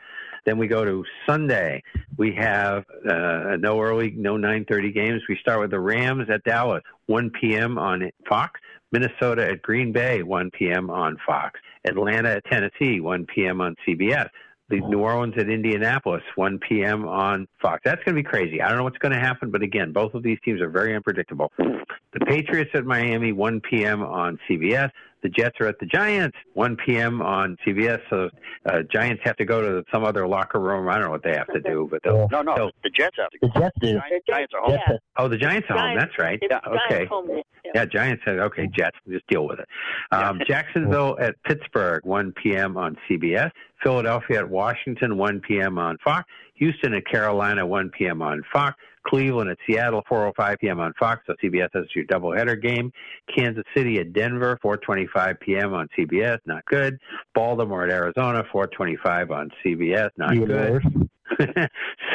[0.45, 1.83] Then we go to Sunday.
[2.17, 5.21] We have uh, no early, no 9:30 games.
[5.27, 7.77] We start with the Rams at Dallas, 1 p.m.
[7.77, 8.59] on Fox.
[8.91, 10.89] Minnesota at Green Bay, 1 p.m.
[10.89, 11.59] on Fox.
[11.85, 13.61] Atlanta at Tennessee, 1 p.m.
[13.61, 14.29] on CBS.
[14.69, 17.07] The New Orleans at Indianapolis, 1 p.m.
[17.07, 17.81] on Fox.
[17.83, 18.61] That's going to be crazy.
[18.61, 20.95] I don't know what's going to happen, but again, both of these teams are very
[20.95, 21.51] unpredictable.
[21.57, 24.03] The Patriots at Miami, 1 p.m.
[24.03, 24.91] on CBS.
[25.21, 27.21] The Jets are at the Giants, 1 p.m.
[27.21, 27.99] on CBS.
[28.09, 28.29] So
[28.65, 30.87] uh, Giants have to go to some other locker room.
[30.87, 32.27] I don't know what they have to do, but they'll.
[32.31, 33.59] No, no, they'll the Jets have to The.
[33.59, 33.93] Jets do.
[33.93, 34.71] Giants, Giants are home.
[34.87, 35.97] Jets, oh, the Giants are home.
[35.97, 36.39] That's right.
[36.41, 37.05] It's Yeah, okay.
[37.05, 37.27] home.
[37.29, 37.41] Yeah.
[37.75, 39.67] Yeah, Giants said, okay, Jets, just deal with it.
[40.11, 42.77] Um, Jacksonville at Pittsburgh, 1 p.m.
[42.77, 43.51] on CBS.
[43.83, 45.77] Philadelphia at Washington, 1 p.m.
[45.77, 46.27] on Fox.
[46.55, 48.21] Houston at Carolina, 1 p.m.
[48.21, 48.75] on Fox.
[49.09, 50.79] Cleveland at Seattle, 4:05 p.m.
[50.79, 51.23] on Fox.
[51.27, 52.91] So CBS has your doubleheader game.
[53.35, 55.73] Kansas City at Denver, 4:25 p.m.
[55.73, 56.39] on CBS.
[56.45, 56.99] Not good.
[57.33, 60.09] Baltimore at Arizona, 4:25 on CBS.
[60.17, 61.09] Not good.
[61.37, 61.67] Worse.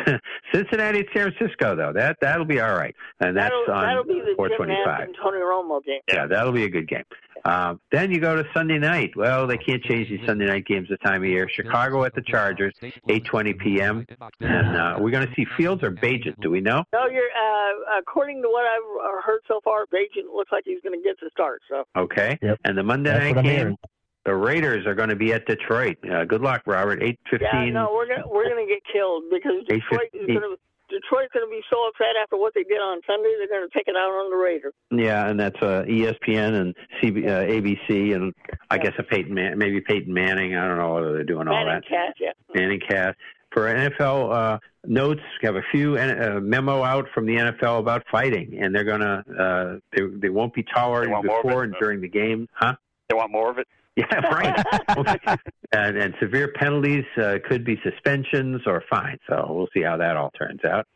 [0.52, 4.04] Cincinnati at San Francisco, though that that'll be all right, and that's that'll, on that'll
[4.04, 4.58] be the 4:25.
[4.58, 6.00] Nantz Tony Romo game.
[6.12, 7.04] Yeah, that'll be a good game.
[7.44, 9.10] Um, then you go to Sunday night.
[9.16, 11.48] Well, they can't change these Sunday night games the time of year.
[11.54, 14.06] Chicago at the Chargers, 8:20 p.m.
[14.40, 16.40] And uh, we're going to see Fields or Bagent.
[16.40, 16.84] Do we know?
[16.92, 20.80] No, you're uh, according to what I've uh, heard so far, Bagent looks like he's
[20.82, 21.60] going to get the start.
[21.68, 22.38] So Okay.
[22.40, 22.60] Yep.
[22.64, 23.76] And the Monday That's night what I'm game.
[24.24, 24.40] Hearing.
[24.40, 25.98] the Raiders are going to be at Detroit.
[26.10, 27.02] Uh, good luck, Robert.
[27.02, 27.48] Eight fifteen.
[27.52, 30.56] Yeah, no, we're gonna we're gonna get killed because Detroit is gonna
[30.90, 33.34] Detroit's gonna be so upset after what they did on Sunday.
[33.38, 34.74] They're gonna take it out on the Raiders.
[34.90, 38.34] Yeah, and that's uh, ESPN and CB, uh, ABC, and
[38.70, 40.56] I guess a Peyton Man- maybe Peyton Manning.
[40.56, 41.88] I don't know whether they're doing all Manning that.
[41.88, 42.32] Cast, yeah.
[42.54, 43.16] Manning cast.
[43.52, 48.02] For NFL uh, notes, we have a few uh, memo out from the NFL about
[48.10, 51.74] fighting, and they're gonna uh, they they won't be tolerated want more of before and
[51.80, 52.74] during the game, huh?
[53.08, 53.68] They want more of it.
[53.96, 54.64] Yeah, right.
[55.72, 59.20] and, and severe penalties uh, could be suspensions or fines.
[59.28, 60.86] So we'll see how that all turns out.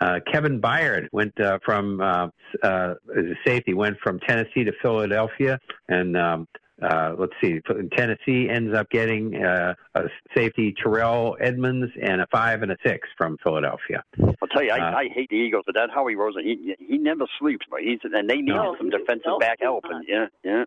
[0.00, 2.28] Uh, Kevin Byard went uh, from uh,
[2.62, 6.48] uh, as a safety went from Tennessee to Philadelphia, and um,
[6.82, 7.60] uh, let's see,
[7.96, 10.02] Tennessee ends up getting uh, a
[10.36, 14.02] safety Terrell Edmunds and a five and a six from Philadelphia.
[14.20, 16.98] I'll tell you, I, Uh, I hate the Eagles, but that Howie Roseman, he he
[16.98, 20.26] never sleeps, but he's and they need No, some defensive no, back help, and yeah,
[20.42, 20.64] yeah.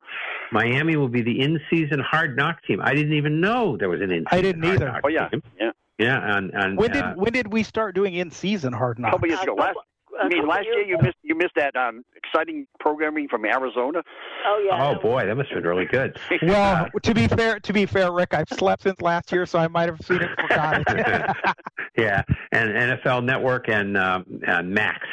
[0.52, 2.80] Miami will be the in-season hard knock team.
[2.82, 4.28] I didn't even know there was an in-season.
[4.40, 4.86] I didn't hard either.
[4.88, 5.44] knock Oh yeah, team.
[5.60, 5.72] yeah.
[6.00, 9.10] Yeah, and, and When did uh, when did we start doing in season hard knock?
[9.10, 9.78] A couple years ago, last.
[10.20, 11.06] A I mean, last year years you ago.
[11.06, 14.02] missed you missed that um, exciting programming from Arizona.
[14.46, 14.88] Oh yeah.
[14.90, 16.18] oh boy, that must have been really good.
[16.42, 19.68] Well, to be fair, to be fair, Rick, I've slept since last year, so I
[19.68, 20.84] might have seen it, forgotten.
[21.98, 25.06] yeah, and NFL Network and, um, and Max.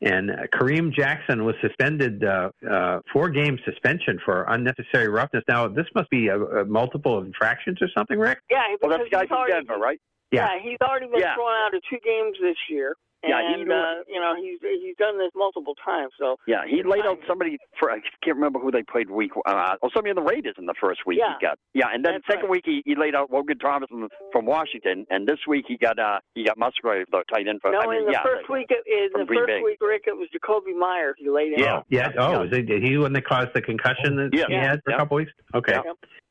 [0.00, 5.42] And uh, Kareem Jackson was suspended uh, uh, four game suspension for unnecessary roughness.
[5.48, 8.38] Now this must be a, a multiple infractions or something, Rick.
[8.50, 10.00] Yeah, Well, because that's the guy he's from already, Denver, right?
[10.30, 10.48] Yeah.
[10.62, 11.34] he's already been Yeah.
[11.34, 12.94] thrown out of two games this year.
[13.26, 16.12] Yeah, he and knew uh, you know he's he's done this multiple times.
[16.18, 19.32] So Yeah, he laid out somebody for I can't remember who they played week.
[19.44, 21.34] Uh, well, somebody in the Raiders in the first week Yeah.
[21.40, 21.58] he got.
[21.74, 22.62] Yeah, and then That's second right.
[22.62, 25.98] week he, he laid out Logan Thomas from, from Washington, and this week he got
[25.98, 27.72] uh he got Musgrave the tight end for.
[27.72, 29.60] no, I mean, in the yeah, first week, it- in the Green first Bay.
[29.64, 31.58] week, Rick, it was Jakobi Meyer He laid in.
[31.58, 31.82] Yeah.
[31.88, 32.10] Yes.
[32.18, 34.44] Oh, is it, he when they caused the concussion that Yeah.
[34.48, 34.96] he had for Yeah.
[34.96, 35.32] a couple weeks?
[35.54, 35.76] Okay.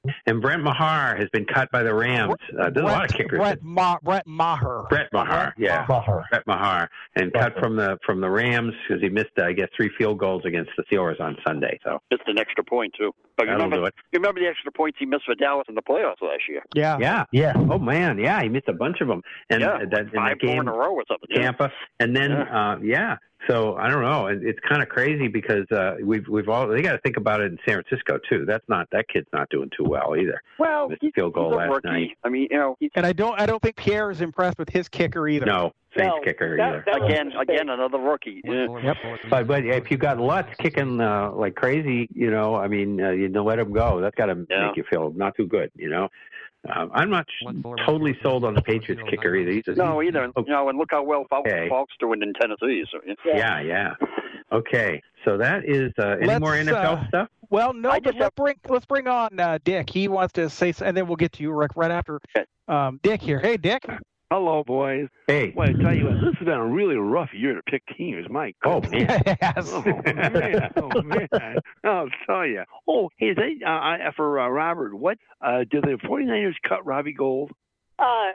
[0.06, 0.14] Yeah.
[0.28, 2.34] And Brent Mahar has been cut by the Rams.
[2.58, 3.40] Uh, there's a lot of kickers.
[3.40, 4.86] Brett, Ma- Brett Maher.
[4.90, 6.24] Brett Mahar, yeah, Maher.
[6.32, 9.68] Brett Mahar, and cut from the from the Rams because he missed, uh, I guess,
[9.76, 11.80] three field goals against the Steelers on Sunday.
[11.84, 13.12] So Missed an extra point too.
[13.36, 13.94] But you remember, do it.
[14.12, 16.62] you remember the extra points he missed for Dallas in the playoffs last year?
[16.76, 16.98] Yeah.
[17.00, 17.26] Yeah.
[17.32, 17.54] Yeah.
[17.56, 20.40] Oh man, yeah, he missed a bunch of them, and yeah, that, in five that
[20.40, 21.28] game, four in a row or something.
[21.32, 21.42] yeah.
[21.42, 22.72] Tampa, and then Yeah.
[22.74, 23.18] uh, yeah.
[23.48, 24.28] So I don't know.
[24.28, 27.40] It, it's kind of crazy because uh, we've we've all they got to think about
[27.40, 28.46] it in San Francisco too.
[28.46, 30.42] That's not that kid's not doing too well either.
[30.60, 31.88] Well, Missed he's, a field goal he's a last rookie.
[31.88, 32.18] night.
[32.24, 34.90] I mean, you know, And I don't I don't think Pierre is impressed with his
[34.90, 35.46] kicker either.
[35.46, 36.84] No, Saints No, kicker that- either.
[36.88, 38.42] that again again another rookie.
[38.44, 38.68] Yeah.
[38.84, 38.98] Yep.
[39.30, 43.12] But but if you got Lutz kicking uh, like crazy, you know, I mean, uh,
[43.12, 44.02] you don't let him go.
[44.02, 44.68] That's got to Yeah.
[44.68, 46.10] make you feel not too good, you know.
[46.74, 47.26] Um, I'm not
[47.86, 49.52] totally sold on the Patriots kicker either.
[49.52, 50.32] He's a, No, either.
[50.36, 51.70] Oh, You know, and look how well Folk's, Okay.
[51.70, 52.84] Folk's doing in Tennessee.
[52.92, 53.14] So, yeah.
[53.26, 53.94] yeah, yeah.
[54.52, 57.30] Okay, so that is uh, any Let's, more NFL uh, stuff?
[57.50, 59.90] Well, no, I but just let's bring let's bring on uh, Dick.
[59.90, 62.20] He wants to say, s- and then we'll get to you, Rick, right after.
[62.68, 63.40] Um, Dick here.
[63.40, 63.86] Hey, Dick.
[64.30, 65.08] Hello, boys.
[65.28, 67.82] Hey, Well, I tell you what, this has been a really rough year to pick
[67.98, 68.28] teams.
[68.30, 69.72] My oh man, yes.
[69.72, 70.72] Oh man!
[70.76, 71.56] Oh man!
[71.86, 72.64] I'll tell you.
[72.90, 77.52] Oh, hey, they, uh, for uh, Robert, what uh, did the 49ers cut Robbie Gould?
[78.00, 78.32] Uh,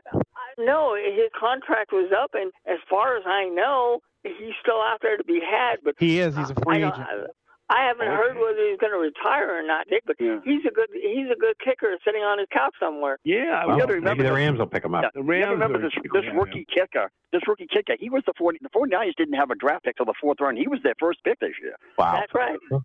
[0.59, 5.18] no, his contract was up, and as far as I know, he's still out there
[5.18, 5.76] to be had.
[5.85, 6.35] But He is.
[6.35, 7.31] He's a I free don't- agent.
[7.72, 10.02] I haven't heard whether he's going to retire or not, Dick.
[10.06, 10.40] But Yeah.
[10.44, 13.18] he's a good he's a good kicker sitting on his couch somewhere.
[13.24, 15.02] Yeah, I well, was gotta remember maybe the Rams will pick him up.
[15.04, 15.11] Yeah.
[15.14, 17.11] The Rams gotta remember this this bad, rookie kicker.
[17.32, 17.96] This rookie kicker.
[17.98, 20.58] He was the 40, the 49ers didn't have a draft pick till the fourth round.
[20.58, 21.74] He was their first pick this year.
[21.98, 22.20] Wow.
[22.20, 22.58] That's right.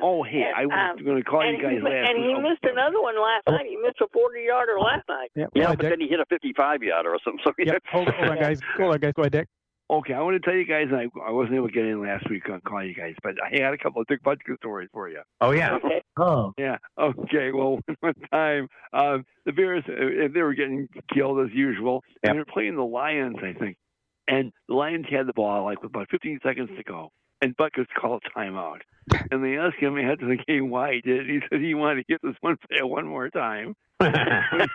[0.00, 2.42] Oh, hey, I was Um, going to call you guys he, last and he week.
[2.42, 3.66] missed another one last night.
[3.66, 5.30] He missed a forty yarder last night.
[5.34, 5.90] Yeah, Yeah, but Dick.
[5.90, 7.40] then he hit a 55 yarder or something.
[7.44, 7.72] So yeah.
[7.72, 7.82] Yep.
[7.90, 8.60] Hold, hold on, guys.
[8.76, 9.12] Hold on, guys.
[9.16, 9.48] Go ahead, Dick.
[9.90, 12.28] Okay, I want to tell you guys, I, I wasn't able to get in last
[12.28, 15.08] week on call you guys, but I had a couple of Dick Butkus stories for
[15.08, 15.22] you.
[15.40, 15.76] Oh yeah.
[15.76, 16.02] Okay.
[16.18, 16.52] Oh.
[16.58, 16.76] Yeah.
[16.98, 17.52] Okay.
[17.52, 22.30] Well, one time, um, the Bears, uh, they were getting killed as usual, Yep.
[22.30, 23.78] and they're playing the Lions, I think.
[24.26, 27.86] And the Lions had the ball like with about 15 seconds to go, and Butkus
[27.98, 28.80] called timeout.
[29.30, 31.30] And they asked him after the game why he did.
[31.30, 31.32] it.
[31.32, 33.74] He said he wanted to get this one play one more time.
[34.00, 34.68] and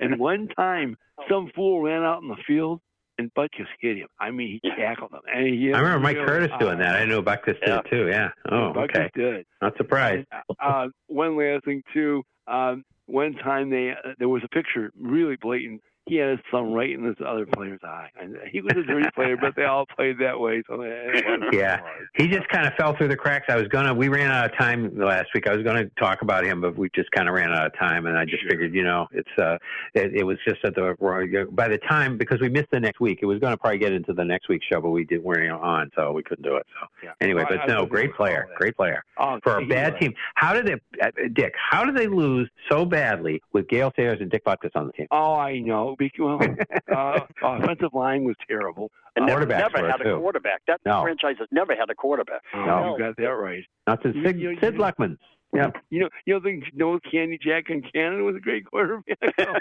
[0.00, 0.96] and one time,
[1.28, 2.80] some fool ran out in the field,
[3.18, 4.08] and Butkus hit him.
[4.20, 5.20] I mean, he tackled him.
[5.32, 6.96] And he I remember him Mike really Curtis doing that.
[6.96, 7.78] I know Butkus did Yeah.
[7.78, 8.08] it too.
[8.08, 8.30] Yeah.
[8.50, 9.10] Oh, Butkus okay.
[9.14, 9.46] did.
[9.60, 10.26] Not surprised.
[10.60, 12.22] uh, one last thing too.
[12.46, 15.80] Um, one time they uh, there was a picture really blatant.
[16.06, 18.08] He had his thumb right in this other player's eye.
[18.20, 20.62] And he was a dirty player, but they all played that way.
[20.66, 20.82] So
[21.52, 21.80] yeah,
[22.14, 23.46] he just kind of fell through the cracks.
[23.48, 23.94] I was gonna.
[23.94, 25.46] We ran out of time last week.
[25.46, 28.06] I was gonna talk about him, but we just kind of ran out of time,
[28.06, 28.50] and I just sure.
[28.50, 29.58] figured, you know, it's uh,
[29.94, 33.20] it, it was just at the by the time because we missed the next week.
[33.22, 35.50] It was going to probably get into the next week's show, but we didn't weren't
[35.52, 36.66] on, so we couldn't do it.
[36.80, 37.12] So yeah.
[37.20, 40.14] anyway, well, but no, great player, great player oh, for a bad team.
[40.34, 41.54] How did they, uh, Dick?
[41.56, 45.06] How did they lose so badly with Gale Sayers and Dick Butkus on the team?
[45.10, 45.91] Oh, I know.
[46.18, 46.40] Well,
[46.96, 48.90] uh, offensive line was terrible.
[49.16, 50.62] And never, never had a quarterback.
[50.66, 51.02] That no.
[51.02, 52.40] franchise has never had a quarterback.
[52.54, 53.64] Oh, no, you got that right.
[53.86, 55.16] Not since Sid, you, Sid Luckman.
[55.54, 55.70] Yeah.
[55.90, 59.18] You know, you know, think Noah Candy Jack Concannon was a great quarterback.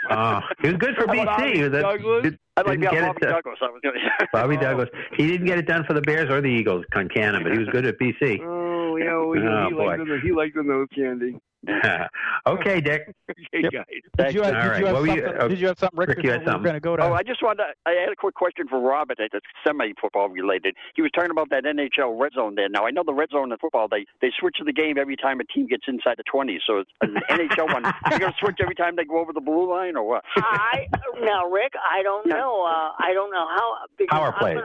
[0.10, 1.54] oh, he was good for BC.
[1.54, 2.34] He was a, Douglas.
[2.56, 3.58] I'd like to Bobby it, Douglas.
[3.62, 4.00] I was gonna,
[4.32, 4.90] Bobby Douglas.
[5.18, 7.68] He didn't get it done for the Bears or the Eagles, Concannon, but he was
[7.70, 8.40] good at BC.
[8.42, 11.38] Oh, you know, he, oh, he, liked the, he liked the nose candy.
[12.48, 13.14] okay, Dick.
[13.30, 13.72] Okay, yep.
[13.72, 13.86] guys.
[14.18, 16.10] Did you, have, did, you have something, you, uh, did you have something, Rick?
[16.10, 16.74] Rick you had something.
[16.74, 17.04] We're go to...
[17.04, 20.76] Oh, I just wanted to, I had a quick question for Robert that's semi-football related.
[20.96, 22.70] He was talking about that NHL red zone there.
[22.70, 25.40] Now, I know the red zone in football, they, they switch the game every time
[25.40, 26.60] a team gets inside the 20.
[26.66, 27.84] So it's an NHL one.
[28.10, 30.24] You're going to switch every time they go over the blue line or what?
[30.38, 30.88] I
[31.22, 32.64] Now, Rick, I don't know.
[32.66, 33.78] Uh, I don't know how.
[34.10, 34.56] Power play.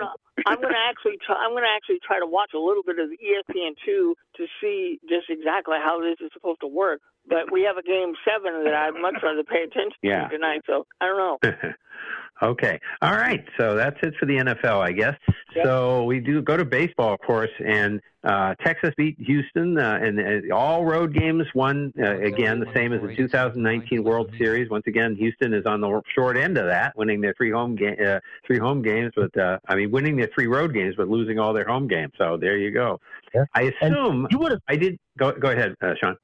[0.45, 2.99] I'm going to actually try, I'm going to actually try to watch a little bit
[2.99, 7.01] of ESPN two to see just exactly how this is supposed to work.
[7.27, 10.29] But we have a game seven that I'd much rather pay attention yeah.
[10.29, 10.63] to tonight.
[10.67, 11.39] So I don't know.
[12.43, 13.45] okay, all right.
[13.59, 15.15] So that's it for the NFL, I guess.
[15.55, 15.65] Yep.
[15.65, 20.19] So we do go to baseball, of course, and uh, Texas beat Houston, uh, and
[20.51, 24.69] uh, all road games won uh, again, the same as the 2019 World Series.
[24.69, 27.97] Once again, Houston is on the short end of that, winning their three home ga-
[27.97, 31.39] uh, three home games, but uh, I mean, winning their three road games, but losing
[31.39, 32.13] all their home games.
[32.19, 33.01] So there you go.
[33.33, 33.45] Yeah.
[33.55, 34.61] I assume you would have.
[34.69, 34.99] I did.
[35.19, 36.17] Go go ahead, uh, Sean.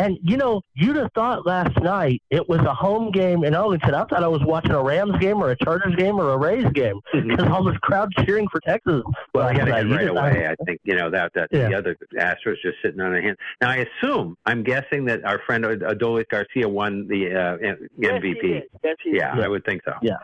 [0.00, 3.94] And you know, you'd have thought last night it was a home game in Arlington.
[3.94, 6.64] I thought I was watching a Rams game or a Chargers game or a Rays
[6.72, 9.02] game because all this crowd cheering for Texas.
[9.34, 10.48] Well, I got to get right away.
[10.48, 11.68] I think you know that that yeah.
[11.68, 13.36] the other Astros just sitting on their hands.
[13.60, 18.62] Now, I assume I'm guessing that our friend Adolis Garcia won the uh, MVP.
[18.82, 19.92] Yes, yeah, I would think so.
[20.00, 20.16] Yeah.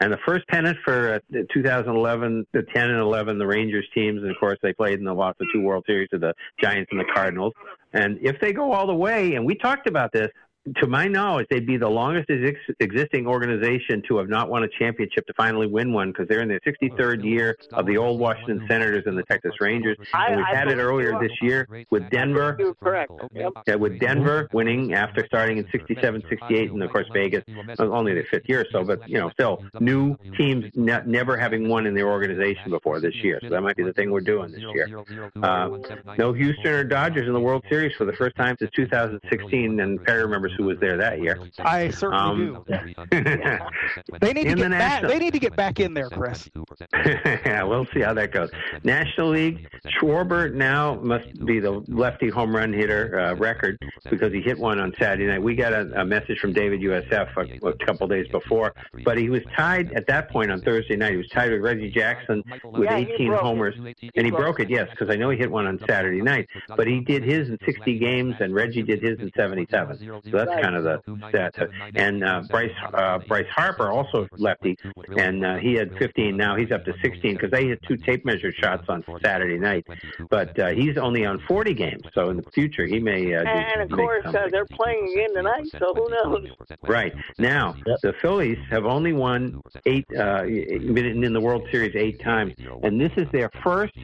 [0.00, 4.30] And the first pennant for uh, 2011, the 10 and 11, the Rangers teams, and
[4.30, 6.98] of course they played in the lost the two World Series to the Giants and
[6.98, 7.52] the Cardinals.
[7.92, 10.30] And if they go all the way, and we talked about this,
[10.76, 14.68] to my knowledge, they'd be the longest ex- existing organization to have not won a
[14.68, 18.64] championship to finally win one because they're in their 63rd year of the old Washington
[18.68, 19.96] Senators and the Texas Rangers.
[20.14, 22.56] And we had it earlier this year with Denver.
[22.80, 23.10] Correct.
[23.32, 23.52] Yep.
[23.66, 27.44] Yeah, with Denver winning after starting in 67, 68, and of course Vegas,
[27.78, 28.60] only their fifth year.
[28.60, 32.70] Or so, but you know, still new teams ne- never having won in their organization
[32.70, 33.40] before this year.
[33.42, 35.02] So that might be the thing we're doing this year.
[35.42, 35.70] Uh,
[36.18, 40.04] no Houston or Dodgers in the World Series for the first time since 2016, and
[40.04, 41.38] Perry remembers who was there that year.
[41.58, 42.94] I certainly um, do.
[44.20, 45.02] they need to get the back.
[45.02, 46.48] They need to get back in there, Chris.
[46.92, 48.50] yeah, we'll see how that goes.
[48.84, 53.78] National League, Schwarber now must be the lefty home run hitter uh, record
[54.10, 55.42] because he hit one on Saturday night.
[55.42, 59.28] We got a, a message from David USF a, a couple days before, but he
[59.28, 61.12] was tied at that point on Thursday night.
[61.12, 64.70] He was tied with Reggie Jackson with yeah, 18 homers, and he broke it.
[64.70, 67.58] Yes, because I know he hit one on Saturday night, but he did his in
[67.64, 70.22] 60 games, and Reggie did his in 77.
[70.30, 71.00] So that's kind of the
[71.30, 71.54] set.
[71.94, 74.76] And uh, Bryce uh, Bryce Harper also lefty,
[75.16, 76.36] and uh, he had 15.
[76.36, 79.86] Now he's up to 16 because they hit two tape measure shots on Saturday night.
[80.30, 83.34] But uh, he's only on 40 games, so in the future he may.
[83.34, 86.48] Uh, and of course uh, they're playing again tonight, so who knows?
[86.82, 92.20] Right now, the Phillies have only won eight, uh, been in the World Series eight
[92.20, 93.94] times, and this is their first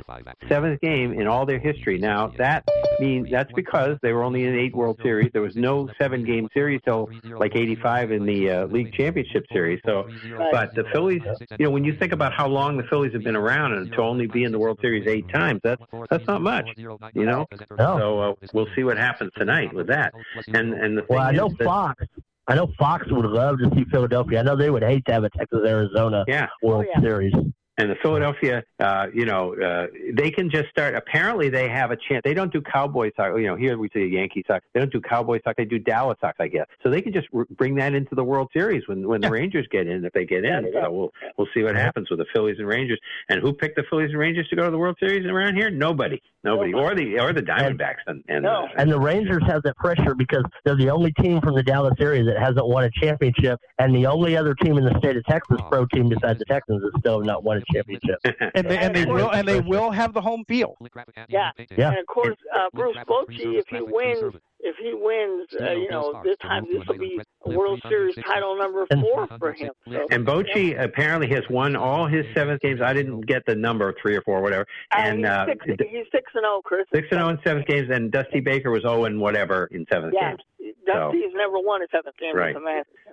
[0.48, 1.98] seventh game in all their history.
[1.98, 2.68] Now that
[3.00, 5.30] means that's because they were only in eight World Series.
[5.32, 9.80] There was no seven game series till like 85 in the uh, league championship series.
[9.86, 10.08] So,
[10.52, 11.22] but the Phillies,
[11.58, 13.98] you know, when you think about how long the Phillies have been around and to
[14.02, 17.46] only be in the World Series eight times, that's that's not much, you know.
[17.76, 20.12] So uh, we'll see what happens tonight with that.
[20.48, 22.04] And and the thing well, I know that, Fox.
[22.46, 24.40] I know Fox would love to see Philadelphia.
[24.40, 26.46] I know they would hate to have a Texas Arizona yeah.
[26.62, 27.02] World oh, yeah.
[27.02, 27.34] Series
[27.78, 30.96] and the Philadelphia, uh, you know, uh, they can just start.
[30.96, 32.22] Apparently, they have a chance.
[32.24, 33.34] They don't do Cowboy Sox.
[33.36, 34.64] You know, here we see Yankee Sox.
[34.74, 35.54] They don't do Cowboy Sox.
[35.56, 36.66] They do Dallas Sox, I guess.
[36.82, 39.66] So they can just r- bring that into the World Series when when the Rangers
[39.70, 40.70] get in, if they get in.
[40.72, 42.98] So we'll we'll see what happens with the Phillies and Rangers.
[43.28, 45.70] And who picked the Phillies and Rangers to go to the World Series around here?
[45.70, 48.02] Nobody, nobody, or the or the Diamondbacks.
[48.08, 48.64] And and, no.
[48.64, 51.94] uh, and the Rangers have that pressure because they're the only team from the Dallas
[52.00, 55.24] area that hasn't won a championship, and the only other team in the state of
[55.26, 58.18] Texas, pro team besides the Texans, that still not won a championship.
[58.54, 60.76] and they, and they will and they will have the home field.
[61.28, 61.90] Yeah, Yeah.
[61.90, 66.20] and of course, uh, Bruce Bochy, if he wins, if he wins, uh, you know,
[66.24, 69.70] this time this will be World Series title number four for him.
[69.88, 72.80] So, And Bochy apparently has won all his seventh games.
[72.80, 74.66] I didn't get the number, three or four, whatever.
[74.96, 76.86] And he's, uh, six, he's six and zero, Chris.
[76.92, 80.14] six and zero in seventh games, and Dusty Baker was zero and whatever in seventh
[80.14, 80.74] Yeah, games.
[80.86, 82.34] Dusty's never won a seventh game.
[82.34, 82.56] Right.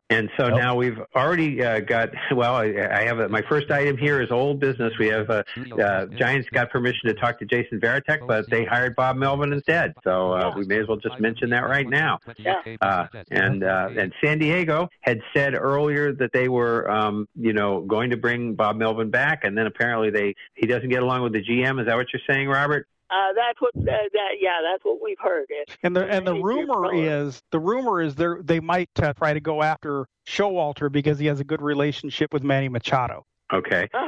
[0.10, 0.26] It's a man.
[0.26, 2.10] And so now we've already uh, got.
[2.32, 4.94] Well, I, I have a, my first item here is old business.
[5.00, 5.44] We have uh,
[5.82, 9.94] uh, Giants got permission to talk to Jason Varitek, but they hired Bob Melvin instead.
[10.04, 12.20] So uh, we may as well just mention that right now.
[12.38, 12.62] Yeah.
[12.82, 17.82] Uh, and uh, and San Diego had said earlier that they were, um, you know,
[17.82, 21.34] going to bring Bob Melvin back, and then apparently they he doesn't get along with
[21.34, 21.80] the GM.
[21.80, 22.88] Is that what you're saying, Robert?
[23.16, 23.72] Uh, that's what.
[23.78, 25.46] Uh, that yeah, that's what we've heard.
[25.50, 29.34] It, And the and the rumor is the rumor is they they might uh, try
[29.34, 33.26] to go after Showalter because he has a good relationship with Manny Machado.
[33.54, 33.88] Okay.
[33.94, 34.08] Oh.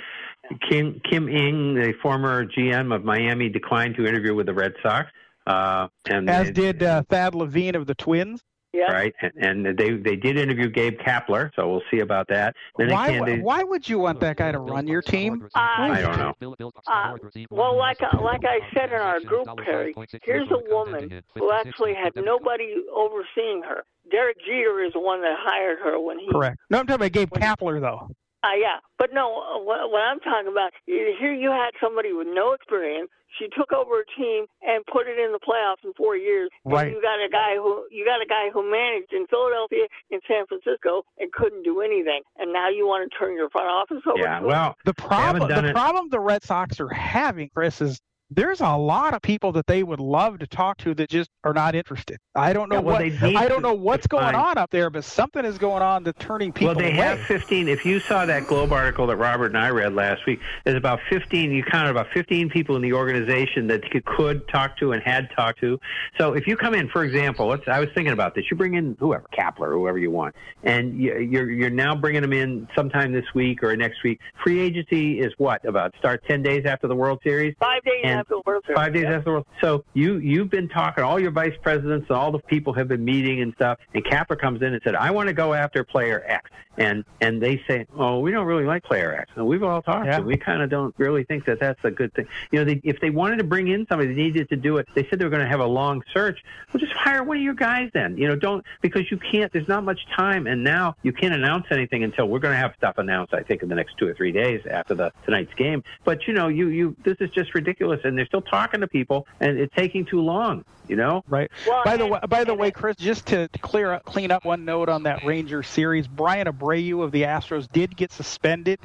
[0.69, 5.09] Kim Kim Ng, the former GM of Miami, declined to interview with the Red Sox.
[5.45, 8.41] Uh, and As they- did uh, Thad Levine of the Twins.
[8.77, 8.91] Yeah.
[8.91, 12.55] right, and, and they they did interview Gabe Kapler, so we'll see about that.
[12.77, 15.47] Then Why, again, they, why would you want that guy to run your team?
[15.55, 16.71] I don't know.
[16.87, 17.17] Uh,
[17.49, 21.93] well, like uh, like I said in our group, Perry, here's a woman who actually
[21.93, 23.83] had nobody overseeing her.
[24.11, 26.27] Derek Jeter is the one that hired her when he.
[26.31, 26.57] Correct.
[26.69, 28.09] No, I'm talking about Gabe Kapler though.
[28.43, 29.33] Uh, yeah, but no.
[29.41, 33.09] uh, What, what I'm talking about is here you had somebody with no experience.
[33.39, 36.49] She took over a team and put it in the playoffs in four years.
[36.65, 36.91] And Right.
[36.93, 40.45] You got a guy who you got a guy who managed in Philadelphia, in San
[40.47, 42.21] Francisco, and couldn't do anything.
[42.37, 44.19] And now you want to turn your front office over.
[44.19, 44.47] yeah, to him?
[44.47, 45.73] well, The problem the it.
[45.73, 47.99] problem the Red Sox are having, Chris, is
[48.29, 51.53] there's a lot of people that they would love to talk to that just are
[51.53, 52.17] not interested.
[52.35, 54.69] I don't know Yeah, well, what they I don't know what's going define- on up
[54.69, 56.97] there, but something is going on that's turning people well, they away.
[56.97, 57.67] have 15.
[57.69, 60.99] If you saw that Globe article that Robert and I read last week, there's about
[61.09, 61.51] 15.
[61.51, 65.29] You counted about 15 people in the organization that you could talk to and had
[65.35, 65.79] talked to.
[66.19, 67.63] So if you come in, for example, let's.
[67.67, 68.45] I was thinking about this.
[68.51, 72.33] You bring in whoever, Kapler, whoever you want, and you- you're you're now bringing them
[72.33, 74.19] in sometime this week or next week.
[74.43, 77.55] Free agency is what about start 10 days after the World Series.
[77.59, 78.77] Five days And after the World Series.
[78.77, 79.45] Five days after the World.
[79.61, 81.03] So you you've been talking.
[81.03, 83.79] All your vice presidents and all the people have been meeting and stuff.
[83.93, 87.41] And Capper comes in and said, "I want to go after player X." And and
[87.41, 90.05] they say, "Oh, we don't really like player X." And we've all talked.
[90.05, 90.17] Yeah.
[90.17, 92.27] And we kind of don't really think that that's a good thing.
[92.51, 94.87] You know, they, if they wanted to bring in somebody, they needed to do it.
[94.93, 96.43] They said they were going to have a long search.
[96.71, 98.15] Well, just hire one of your guys then.
[98.17, 99.51] You know, don't because you can't.
[99.51, 102.73] There's not much time, and now you can't announce anything until we're going to have
[102.77, 103.33] stuff announced.
[103.33, 105.83] I think in the next two or three days after the tonight's game.
[106.03, 109.25] But you know, you you this is just ridiculous, and they're still talking to people,
[109.39, 110.63] and it's taking too long.
[110.87, 111.23] You know.
[111.27, 111.51] Right.
[111.67, 114.63] Well, by the way, by the way, Chris, just to clear up, clean up one
[114.63, 118.79] note on that Ranger series, Bryan Abreu of the Astros did get suspended,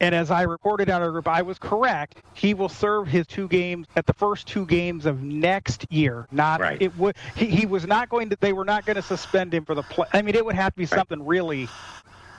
[0.00, 2.18] and as I reported on our group, I was correct.
[2.34, 6.26] He will serve his two games at the first two games of next year.
[6.32, 6.80] Not Right.
[6.82, 7.16] it would.
[7.36, 8.36] He, he was not going to.
[8.40, 10.06] They were not going to suspend him for the play.
[10.12, 11.68] I mean, it would have to be something really.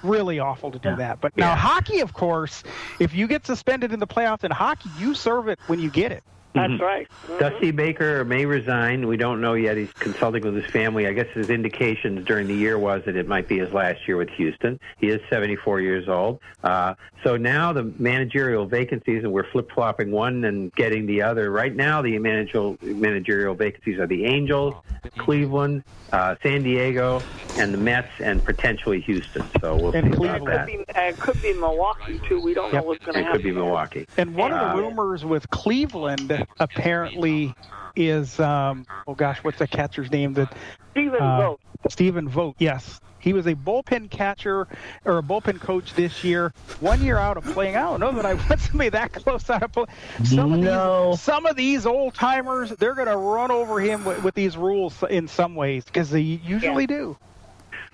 [0.02, 1.20] Really awful to do that.
[1.20, 1.56] But now, Yeah.
[1.58, 2.64] hockey, of course,
[3.00, 6.14] if you get suspended in the playoffs in hockey, you serve it when you get
[6.14, 6.24] it.
[6.56, 6.82] That's Mhm.
[6.82, 7.08] right.
[7.28, 7.40] Mhm.
[7.40, 9.08] Dusty Baker may resign.
[9.08, 9.78] We don't know yet.
[9.78, 11.06] He's consulting with his family.
[11.08, 14.18] I guess his indications during the year was that it might be his last year
[14.18, 14.80] with Houston.
[15.00, 16.40] He is 74 years old.
[16.64, 21.52] Uh, so now the managerial vacancies, and we're flip flopping one and getting the other.
[21.52, 24.74] Right now, the managerial managerial vacancies are the Angels,
[25.18, 27.22] Cleveland, uh, San Diego,
[27.58, 29.44] and the Mets, and potentially Houston.
[29.62, 30.48] So we'll And see Cleveland.
[30.48, 31.16] about Could that.
[31.16, 32.42] be, uh, could be Milwaukee too.
[32.42, 33.40] We don't know what's going to happen.
[33.40, 34.06] It could be Milwaukee.
[34.18, 37.54] And one of Uh, the rumors with Cleveland apparently
[37.96, 40.34] is, um, oh gosh, what's the catcher's name?
[40.34, 40.54] That
[40.92, 41.62] Stephen uh, Vogt.
[41.90, 42.56] Stephen Vogt.
[42.60, 44.68] Yes, he was a bullpen catcher
[45.06, 46.54] or a bullpen coach this year.
[46.80, 47.76] One year out of playing.
[47.76, 49.86] I don't know that I want somebody that close out of play.
[50.24, 54.24] Some of these, some of these old timers, they're going to run over him with,
[54.24, 57.18] with these rules in some ways because they usually do.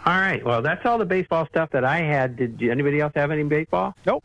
[0.06, 0.46] All right.
[0.46, 2.36] Well, that's all the baseball stuff that I had.
[2.36, 3.96] Did anybody else have any baseball?
[4.06, 4.24] Nope.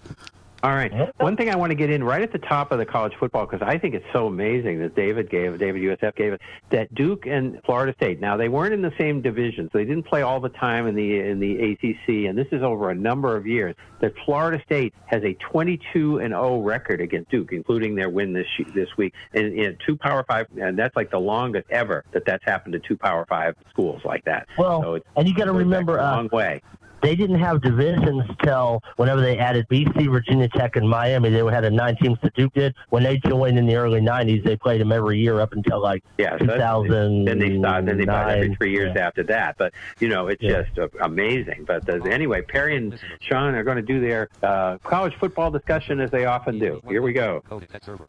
[0.62, 0.92] All right.
[1.18, 3.46] One thing I want to get in right at the top of the college football
[3.46, 6.40] because I think it's so amazing that David gave, David USF gave it
[6.70, 8.20] that Duke and Florida State.
[8.20, 10.94] Now they weren't in the same division, so they didn't play all the time in
[10.94, 13.74] the in the ACC, and this is over a number of years.
[14.00, 18.46] That Florida State has a 22 and 0 record against Duke, including their win this
[18.74, 22.44] this week, and in two Power Five, and that's like the longest ever that that's
[22.44, 24.46] happened to two Power Five schools like that.
[24.58, 26.60] Well, so it's, and you got to remember, a uh, long way.
[27.02, 31.30] They didn't have divisions till whenever they added BC, Virginia Tech, and Miami.
[31.30, 32.74] They had a nine teams that Duke did.
[32.90, 36.02] When they joined in the early '90s, they played them every year up until like
[36.18, 37.24] yeah, so 2000.
[37.24, 37.86] Then they stopped.
[37.86, 39.06] Then they bought every three years yeah.
[39.06, 39.56] after that.
[39.58, 40.62] But you know, it's yeah.
[40.62, 41.64] just uh, amazing.
[41.66, 46.00] But uh, anyway, Perry and Sean are going to do their uh, college football discussion
[46.00, 46.80] as they often do.
[46.88, 47.42] Here we go.
[47.50, 47.62] Well,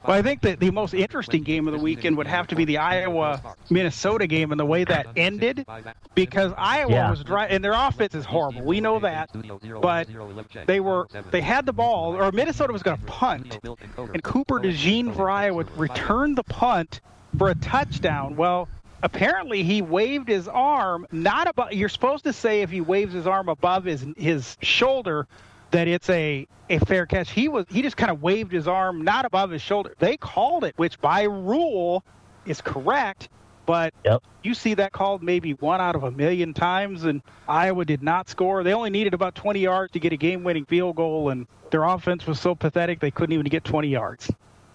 [0.05, 2.77] I think that the most interesting game of the weekend would have to be the
[2.77, 5.65] Iowa Minnesota game and the way that ended,
[6.15, 7.09] because Iowa yeah.
[7.09, 8.63] was dry and their offense is horrible.
[8.63, 9.29] We know that,
[9.81, 10.07] but
[10.65, 13.59] they were they had the ball, or Minnesota was going to punt,
[13.97, 17.01] and Cooper DeJean for Iowa returned the punt
[17.37, 18.35] for a touchdown.
[18.35, 18.67] Well,
[19.03, 21.73] apparently he waved his arm not above.
[21.73, 25.27] You're supposed to say if he waves his arm above his his shoulder
[25.71, 27.31] that it's a a fair catch.
[27.31, 29.95] He was he just kind of waved his arm not above his shoulder.
[29.99, 32.03] They called it, which by rule
[32.45, 33.29] is correct.
[33.65, 34.23] But yep.
[34.43, 38.29] you see that called maybe one out of a million times, and Iowa did not
[38.29, 38.63] score.
[38.63, 42.25] They only needed about 20 yards to get a game-winning field goal, and their offense
[42.25, 44.31] was so pathetic they couldn't even get 20 yards.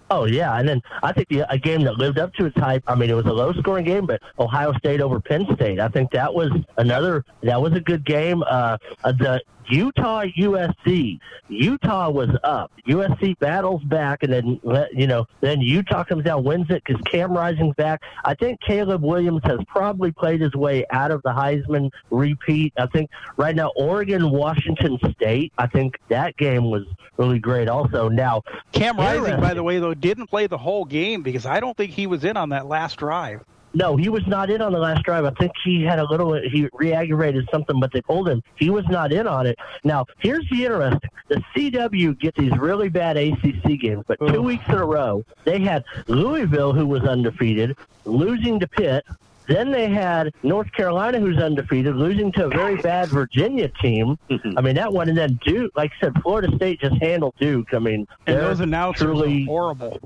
[0.09, 2.83] Oh yeah, and then I think the, a game that lived up to its hype.
[2.87, 5.79] I mean, it was a low-scoring game, but Ohio State over Penn State.
[5.79, 7.25] I think that was another.
[7.43, 8.43] That was a good game.
[8.43, 11.19] Uh, the Utah USC.
[11.49, 12.71] Utah was up.
[12.87, 14.59] USC battles back, and then
[14.93, 18.01] you know, then Utah comes out wins it because Cam Rising's back.
[18.23, 22.73] I think Caleb Williams has probably played his way out of the Heisman repeat.
[22.77, 25.53] I think right now Oregon Washington State.
[25.57, 26.83] I think that game was
[27.17, 27.67] really great.
[27.67, 31.59] Also now Cam Rising, by the way, though, didn't play the whole game because I
[31.59, 33.43] don't think he was in on that last drive.
[33.73, 35.25] No, he was not in on the last drive.
[35.25, 38.41] I think he had a little, he re-aggravated something, but they pulled him.
[38.55, 39.59] He was not in on it.
[39.83, 41.09] Now, here's the interesting.
[41.27, 45.59] The CW get these really bad ACC games, but two weeks in a row, they
[45.59, 47.75] had Louisville, who was undefeated,
[48.05, 49.05] losing to Pitt,
[49.47, 54.17] then they had North Carolina, who's undefeated, losing to a very bad Virginia team.
[54.57, 55.09] I mean, that one.
[55.09, 57.73] And then Duke, like I said, Florida State just handled Duke.
[57.73, 59.99] I mean, and those announcers truly, are horrible.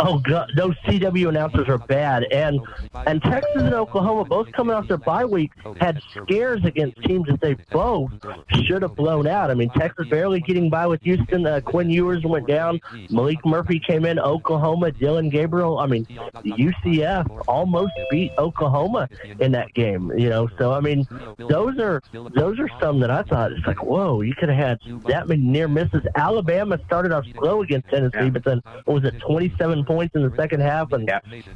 [0.00, 2.24] Oh, God, those CW announcers are bad.
[2.32, 2.60] And
[3.06, 5.50] and Texas and Oklahoma, both coming off their bye week,
[5.80, 8.10] had scares against teams that they both
[8.64, 9.50] should have blown out.
[9.50, 11.46] I mean, Texas barely getting by with Houston.
[11.46, 12.80] Uh, Quinn Ewers went down.
[13.10, 14.18] Maalik Murphy came in.
[14.18, 15.78] Oklahoma, Dillon Gabriel.
[15.78, 18.51] I mean, UCF almost beat Oklahoma.
[18.52, 19.08] Oklahoma
[19.40, 20.12] in that game.
[20.16, 21.06] You know, so I mean,
[21.38, 22.02] those are
[22.34, 25.42] those are some that I thought it's like, whoa, you could have had that many
[25.42, 26.02] near misses.
[26.14, 30.60] Alabama started off slow against Tennessee, but then was it, 27 points in the second
[30.60, 31.10] half, and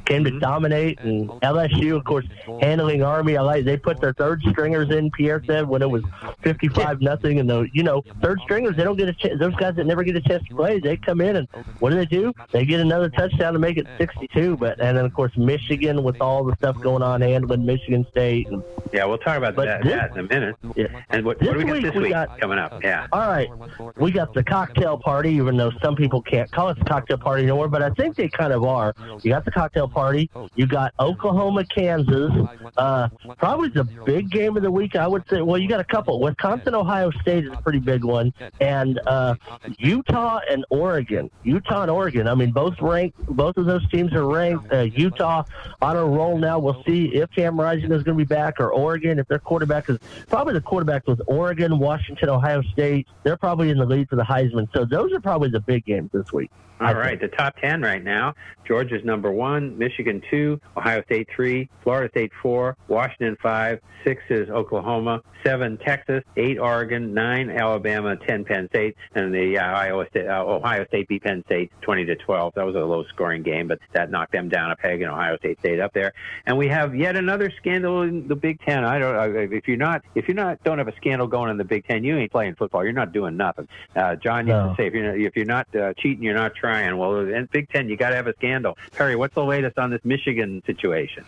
[0.05, 0.99] came to dominate.
[0.99, 2.25] And LSU, of course,
[2.61, 3.37] handling Army.
[3.37, 5.11] I like they put their third stringers in.
[5.11, 6.03] Pierre said when it was
[6.41, 9.39] 55 nothing, and the you know third stringers they don't get a chance.
[9.39, 11.47] Those guys that never get a chance to play, they come in and
[11.79, 12.33] what do they do?
[12.51, 14.57] They get another touchdown to make it 62.
[14.57, 18.47] But and then of course Michigan with all the stuff going on handling Michigan State.
[18.47, 18.63] And,
[18.93, 20.55] yeah, we'll talk about that, this, that, in a minute.
[20.75, 20.87] Yeah.
[21.09, 22.81] And what, what do we got this week got, coming up?
[22.81, 23.07] Yeah.
[23.11, 23.49] All right.
[23.97, 27.43] We got the cocktail party, even though some people can't call it the cocktail party
[27.43, 28.95] anymore, but I think they kind of are.
[29.21, 30.29] You got the cocktail party.
[30.55, 32.31] You got Oklahoma, Kansas.
[32.77, 35.41] Uh, probably the big game of the week, I would say.
[35.41, 36.21] Well, you got a couple.
[36.21, 38.33] Wisconsin, Ohio State is a pretty big one.
[38.61, 39.35] And uh,
[39.77, 41.29] Utah and Oregon.
[41.43, 42.29] Utah and Oregon.
[42.29, 43.17] I mean, both ranked.
[43.27, 44.71] Both of those teams are ranked.
[44.71, 45.43] Uh, Utah
[45.81, 46.59] on a roll now.
[46.59, 49.89] We'll see if Cam Rising is going to be back or Oregon, if their quarterback
[49.89, 49.97] is
[50.27, 54.23] probably the quarterback with Oregon, Washington, Ohio State, they're probably in the lead for the
[54.23, 54.67] Heisman.
[54.73, 56.51] So those are probably the big games this week.
[56.79, 58.35] All right, the top 10 right now
[58.67, 64.49] Georgia's number one, Michigan two, Ohio State three, Florida State four, Washington five, six is
[64.49, 70.27] Oklahoma, seven Texas, eight Oregon, nine Alabama, ten Penn State, and the uh, Iowa State,
[70.27, 72.53] uh, Ohio State beat Penn State 20 to 12.
[72.55, 75.37] That was a low scoring game, but that knocked them down a peg, and Ohio
[75.37, 76.11] State stayed up there.
[76.45, 78.83] And we have yet another scandal in the Big Ten.
[78.83, 81.63] I don't if you're not if you're not don't have a scandal going in the
[81.63, 82.83] Big Ten, you ain't playing football.
[82.83, 83.67] You're not doing nothing.
[83.95, 84.69] Uh, John used no.
[84.69, 86.97] to say if you're not, if you're not uh, cheating, you're not trying.
[86.97, 88.77] Well, in Big Ten, you got to have a scandal.
[88.91, 91.25] Perry, what's the latest on this Michigan situation?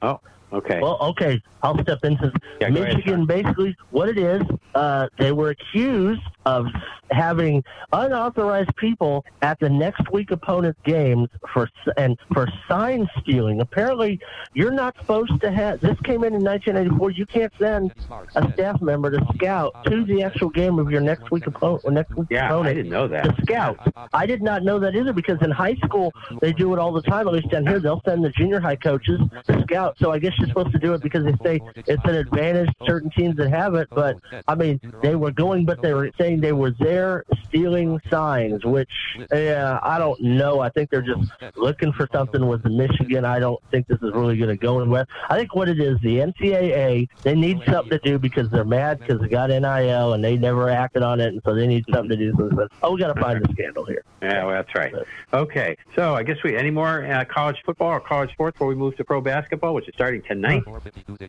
[0.00, 0.20] Oh,
[0.52, 0.80] okay.
[0.80, 1.40] Well, okay.
[1.62, 4.42] I'll step in since yeah, Michigan, ahead, basically, what it is,
[4.74, 6.66] uh, they were accused of
[7.10, 13.60] having unauthorized people at the next week opponent's games for and for sign stealing.
[13.60, 14.18] Apparently,
[14.54, 15.80] you're not supposed to have.
[15.80, 17.10] This came in in 1984.
[17.10, 17.94] You can't send
[18.34, 21.92] a staff member to scout to the actual game of your next week opponent.
[21.92, 22.68] Next week yeah, opponent.
[22.68, 23.24] I didn't know that.
[23.24, 23.78] To scout.
[24.12, 27.02] I did not know that either because in high school they do it all the
[27.02, 27.28] time.
[27.28, 29.96] At least down here, they'll send the junior high coaches to scout.
[29.98, 32.86] So I guess you're supposed to do it because they say it's an advantage to
[32.86, 33.88] certain teams that have it.
[33.90, 34.16] But
[34.48, 38.90] I mean, they were going, but they were saying they were there stealing signs, which
[39.32, 40.60] yeah, I don't know.
[40.60, 43.24] I think they're just looking for something with Michigan.
[43.24, 45.06] I don't think this is really going to go anywhere.
[45.28, 49.00] I think what it is, the NCAA, they need something to do because they're mad
[49.00, 52.10] because they got NIL and they never acted on it, and so they need something
[52.10, 52.34] to do.
[52.36, 54.02] So they said, oh, we got to find a scandal here.
[54.20, 54.94] Yeah, well, that's right.
[55.32, 58.74] Okay, so I guess we any more uh, college football or college sports before we
[58.74, 60.62] move to pro basketball, which is starting tonight.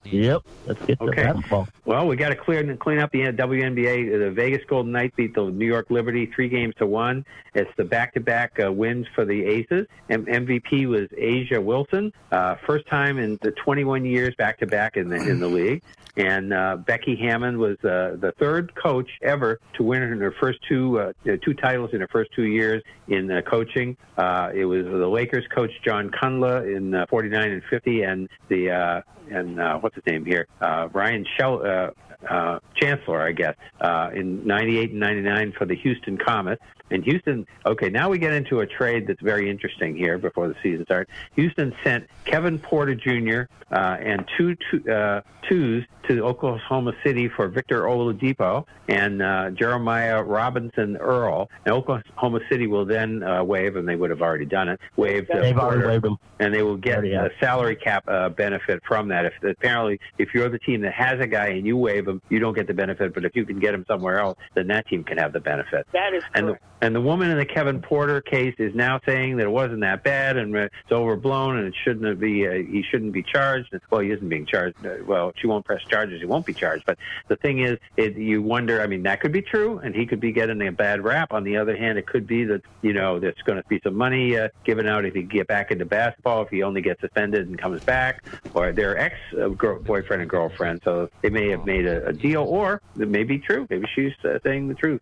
[0.05, 1.23] Yep, let's get to Okay.
[1.23, 1.67] basketball.
[1.85, 4.17] Well, we got to clear clean up the WNBA.
[4.19, 7.25] The Vegas Golden Knights beat the New York Liberty three games to one.
[7.53, 9.87] It's the back-to-back uh, wins for the Aces.
[10.09, 15.15] M- MVP was A'ja Wilson, uh, first time in the 21 years back-to-back in the
[15.17, 15.81] in the league.
[16.15, 20.59] And uh, Becky Hammon was uh, the third coach ever to win in her first
[20.69, 23.97] two uh, two titles in her first two years in uh, coaching.
[24.15, 28.92] Uh, it was the Lakers coach John Kundla in uh, 49 and 50, and the
[28.97, 31.65] uh, and uh, what's his name here, uh, Ryan Shell.
[31.65, 31.91] Uh,
[32.29, 36.61] uh, Chancellor, I guess, uh, in 98 and 99 for the Houston Comets.
[36.91, 40.55] And Houston, okay, now we get into a trade that's very interesting here before the
[40.61, 41.11] season starts.
[41.35, 43.43] Houston sent Kevin Porter Jr.
[43.71, 50.21] Uh, and two, two uh, twos to Oklahoma City for Victor Oladipo and uh, Jeremiah
[50.21, 51.49] Robinson Earl.
[51.65, 55.29] And Oklahoma City will then uh, waive, and they would have already done it, waive
[55.31, 56.01] uh, They've Porter,
[56.39, 59.25] and they will get a salary cap uh, benefit from that.
[59.25, 62.39] If apparently, if you're the team that has a guy and you waive him, you
[62.39, 63.13] don't get the benefit.
[63.13, 65.87] But if you can get him somewhere else, then that team can have the benefit.
[65.93, 66.65] That is And the, correct.
[66.83, 70.03] And the woman in the Kevin Porter case is now saying that it wasn't that
[70.03, 73.73] bad and it's overblown and it shouldn't be uh, he shouldn't be charged.
[73.89, 74.85] Well, he isn't being charged.
[74.85, 76.19] Uh, Well, she won't press charges.
[76.19, 76.85] He won't be charged.
[76.85, 76.97] But
[77.29, 78.81] the thing is, it, you wonder.
[78.81, 81.31] I mean, that could be true, and he could be getting a bad rap.
[81.31, 83.95] On the other hand, it could be that you know there's going to be some
[83.95, 87.47] money uh, given out if he get back into basketball if he only gets suspended
[87.47, 90.81] and comes back, or their ex uh, boyfriend and girlfriend.
[90.83, 93.67] So they may have made a, a deal, or it may be true.
[93.69, 95.01] Maybe she's uh, saying the truth.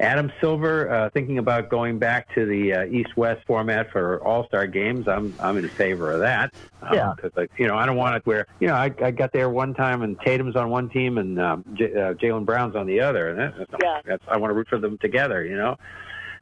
[0.00, 5.06] Adam Silver uh, thinking about going back to the uh, East-West format for All-Star games.
[5.08, 6.52] I'm I'm in favor of that.
[6.82, 7.12] Um, Yeah.
[7.14, 9.50] Because like you know I don't want it where you know I, I got there
[9.50, 13.00] one time and Tatum's on one team and um, J- uh, Jaylen Brown's on the
[13.00, 14.00] other, and that, that's, Yeah.
[14.04, 15.44] that's I want to root for them together.
[15.44, 15.76] You know.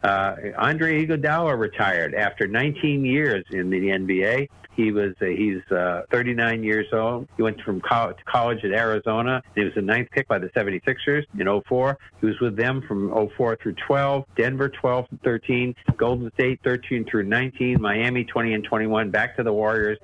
[0.03, 4.49] Uh, Andre Iguodala retired after 19 years in the NBA.
[4.79, 7.27] He was uh, he's uh, 39 years old.
[7.37, 9.43] He went from college to college at Arizona.
[9.57, 11.99] He was the ninth pick by the 76ers in 04.
[12.21, 14.25] He was with them from 04 through 12.
[14.37, 15.75] Denver 12 and 13.
[15.97, 17.83] Golden State 13 through 19.
[17.83, 19.11] Miami 20 and 21.
[19.11, 19.99] Back to the Warriors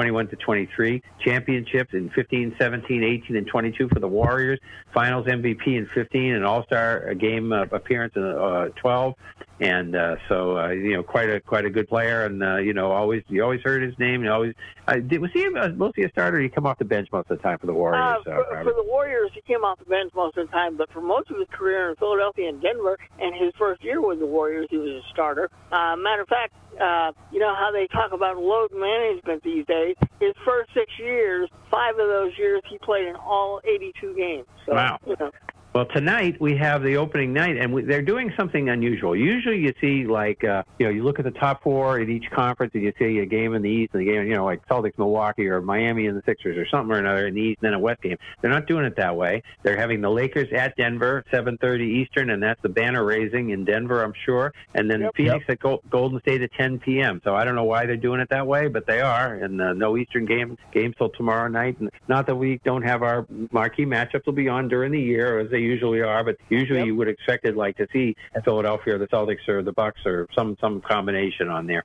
[0.00, 1.02] 21 to 23.
[1.22, 4.58] Championships in 15, 17, 18, and 22 for the Warriors.
[4.94, 6.36] Finals MVP in 15.
[6.36, 9.14] An All Star game uh, appearance in uh, 12.
[9.60, 12.72] And uh, so uh, you know, quite a quite a good player, and uh, you
[12.72, 14.24] know, always you always heard his name.
[14.24, 14.54] You always
[14.88, 16.38] uh, did, was he uh, mostly a starter?
[16.38, 18.22] Or he come off the bench most of the time for the Warriors.
[18.26, 20.78] Uh, uh, for, for the Warriors, he came off the bench most of the time,
[20.78, 24.18] but for most of his career in Philadelphia and Denver, and his first year with
[24.18, 25.50] the Warriors, he was a starter.
[25.70, 29.94] Uh, matter of fact, uh, you know how they talk about load management these days.
[30.20, 34.46] His first six years, five of those years, he played in all 82 games.
[34.64, 34.98] So, Wow.
[35.06, 35.30] You know,
[35.72, 39.14] Well, tonight we have the opening night, and we, they're doing something unusual.
[39.14, 42.28] Usually, you see like uh, you know, you look at the top four at each
[42.32, 44.66] conference, and you see a game in the East and a game, you know, like
[44.66, 47.68] Celtics, Milwaukee, or Miami and the Sixers, or something or another in the East, and
[47.68, 48.16] then a West game.
[48.40, 49.44] They're not doing it that way.
[49.62, 54.02] They're having the Lakers at Denver, 7:30 Eastern, and that's the banner raising in Denver,
[54.02, 55.14] I'm sure, and then Yep.
[55.14, 57.20] Phoenix at Gol- Golden State at 10 p.m.
[57.22, 59.72] So I don't know why they're doing it that way, but they are, and uh,
[59.74, 61.78] no Eastern game games till tomorrow night.
[61.78, 65.38] And not that we don't have our marquee matchups will be on during the year
[65.38, 68.98] as they usually are, but usually you would expect it like to see Philadelphia or
[68.98, 71.84] the Celtics or the Bucks or some some combination on there.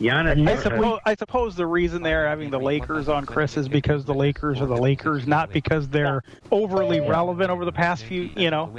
[0.00, 4.04] Giannis, I suppose, I suppose the reason they're having the Lakers on Chris is because
[4.04, 8.30] the Lakers are the Lakers, not because they're overly relevant over the past few.
[8.36, 8.74] You know,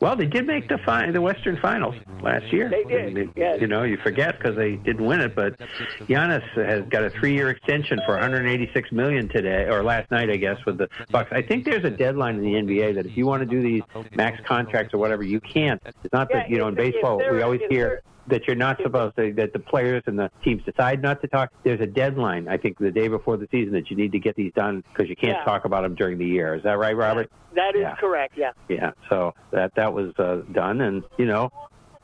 [0.00, 2.68] Well, they did make the fi- the Western Finals last year.
[2.68, 3.60] They did, And yes.
[3.60, 5.58] You know, you forget because they didn't win it, but
[6.02, 10.58] Giannis has got a three-year extension for 186 million today or last night, I guess,
[10.64, 11.30] with the Bucks.
[11.32, 14.04] I think there's a deadline in the NBA that if you want to do these
[14.14, 15.80] max contracts or whatever, you can't.
[15.84, 19.32] It's not that you know in baseball we always hear that you're not supposed to
[19.34, 21.52] that the players and the teams decide not to talk.
[21.62, 22.48] There's a deadline.
[22.48, 25.08] I think the day before the season that you need to get these done because
[25.10, 25.44] you can't Yeah.
[25.44, 26.54] talk about them during the year.
[26.54, 27.30] Is that right, Robert?
[27.54, 27.94] that is Yeah.
[27.96, 28.36] correct.
[28.36, 28.50] Yeah.
[28.68, 31.50] Yeah, so that that was uh, done, and you know,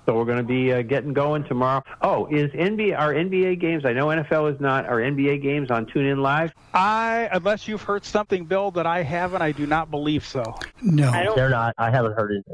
[0.07, 1.83] so we're going to be uh, getting going tomorrow.
[2.03, 3.85] Oh, is NBA our NBA games?
[3.85, 4.87] I know NFL is not.
[4.87, 6.53] Our NBA games on TuneIn Live?
[6.75, 10.55] I unless you've heard something, Bill, that I haven't, I do not believe so.
[10.83, 11.35] No.
[11.35, 11.75] They're not.
[11.79, 12.45] I haven't heard it.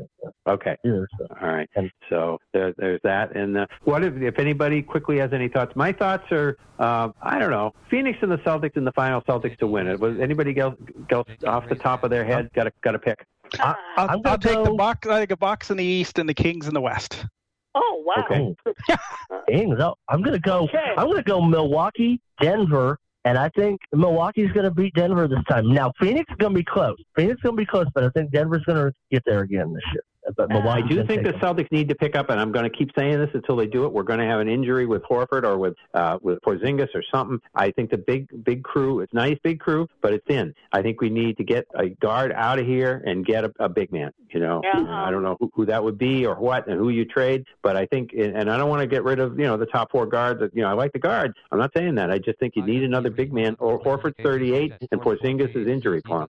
[0.47, 0.77] Okay.
[0.85, 1.09] either.
[1.19, 1.27] So.
[1.41, 1.69] All right.
[2.09, 3.35] So there, there's that.
[3.37, 5.75] And uh, what if, if anybody quickly has any thoughts?
[5.77, 9.57] My thoughts are, uh, I don't know, Phoenix and the Celtics in the final, Celtics
[9.59, 9.99] to win it.
[9.99, 10.77] Was anybody else,
[11.11, 13.25] else off the top of their head got a got a pick?
[13.61, 15.07] I, I'll, I'm gonna I'll take the go- Bucks.
[15.09, 17.27] I think a box in the East and the Kings in the West.
[17.77, 18.25] Oh wow.
[18.25, 18.55] Okay.
[19.29, 19.77] Uh, Kings.
[19.81, 20.65] Oh, I'm gonna go.
[20.65, 20.95] Okay.
[20.97, 25.73] I'm gonna go Milwaukee, Denver, and I think Milwaukee's gonna beat Denver this time.
[25.75, 26.97] Now Phoenix is gonna be close.
[27.17, 30.03] Phoenix is gonna be close, but I think Denver's gonna get there again this year.
[30.37, 30.95] But I Milwaukee.
[30.95, 33.31] do think the Celtics need to pick up, and I'm going to keep saying this
[33.35, 33.93] until they do it.
[33.93, 37.41] We're going to have an injury with Horford or with uh, with Porzingis or something.
[37.55, 40.55] I think the big big crew, it's nice big crew, but it's in.
[40.73, 43.69] I think we need to get a guard out of here and get a, a
[43.69, 44.13] big man.
[44.31, 44.85] You know, Yeah.
[44.87, 47.77] I don't know who, who that would be or what and who you trade, but
[47.77, 50.07] I think, and I don't want to get rid of you know the top four
[50.07, 50.43] guards.
[50.55, 51.35] You know, I like the guards.
[51.53, 52.11] I'm not saying that.
[52.11, 53.57] I just think you need another big man.
[53.59, 56.27] Or Horford's 38, and Porzingis is injury prone.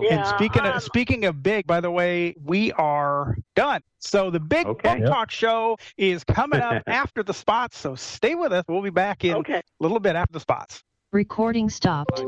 [0.00, 3.13] Yeah, and speaking um, of speaking of big, by the way, we are
[3.54, 3.80] done.
[3.98, 4.98] So the big Okay.
[5.00, 7.78] book talk show is coming up after the spots.
[7.78, 8.64] So stay with us.
[8.68, 9.58] We'll be back in Okay.
[9.58, 10.82] a little bit after the spots.
[11.12, 12.20] Recording stopped.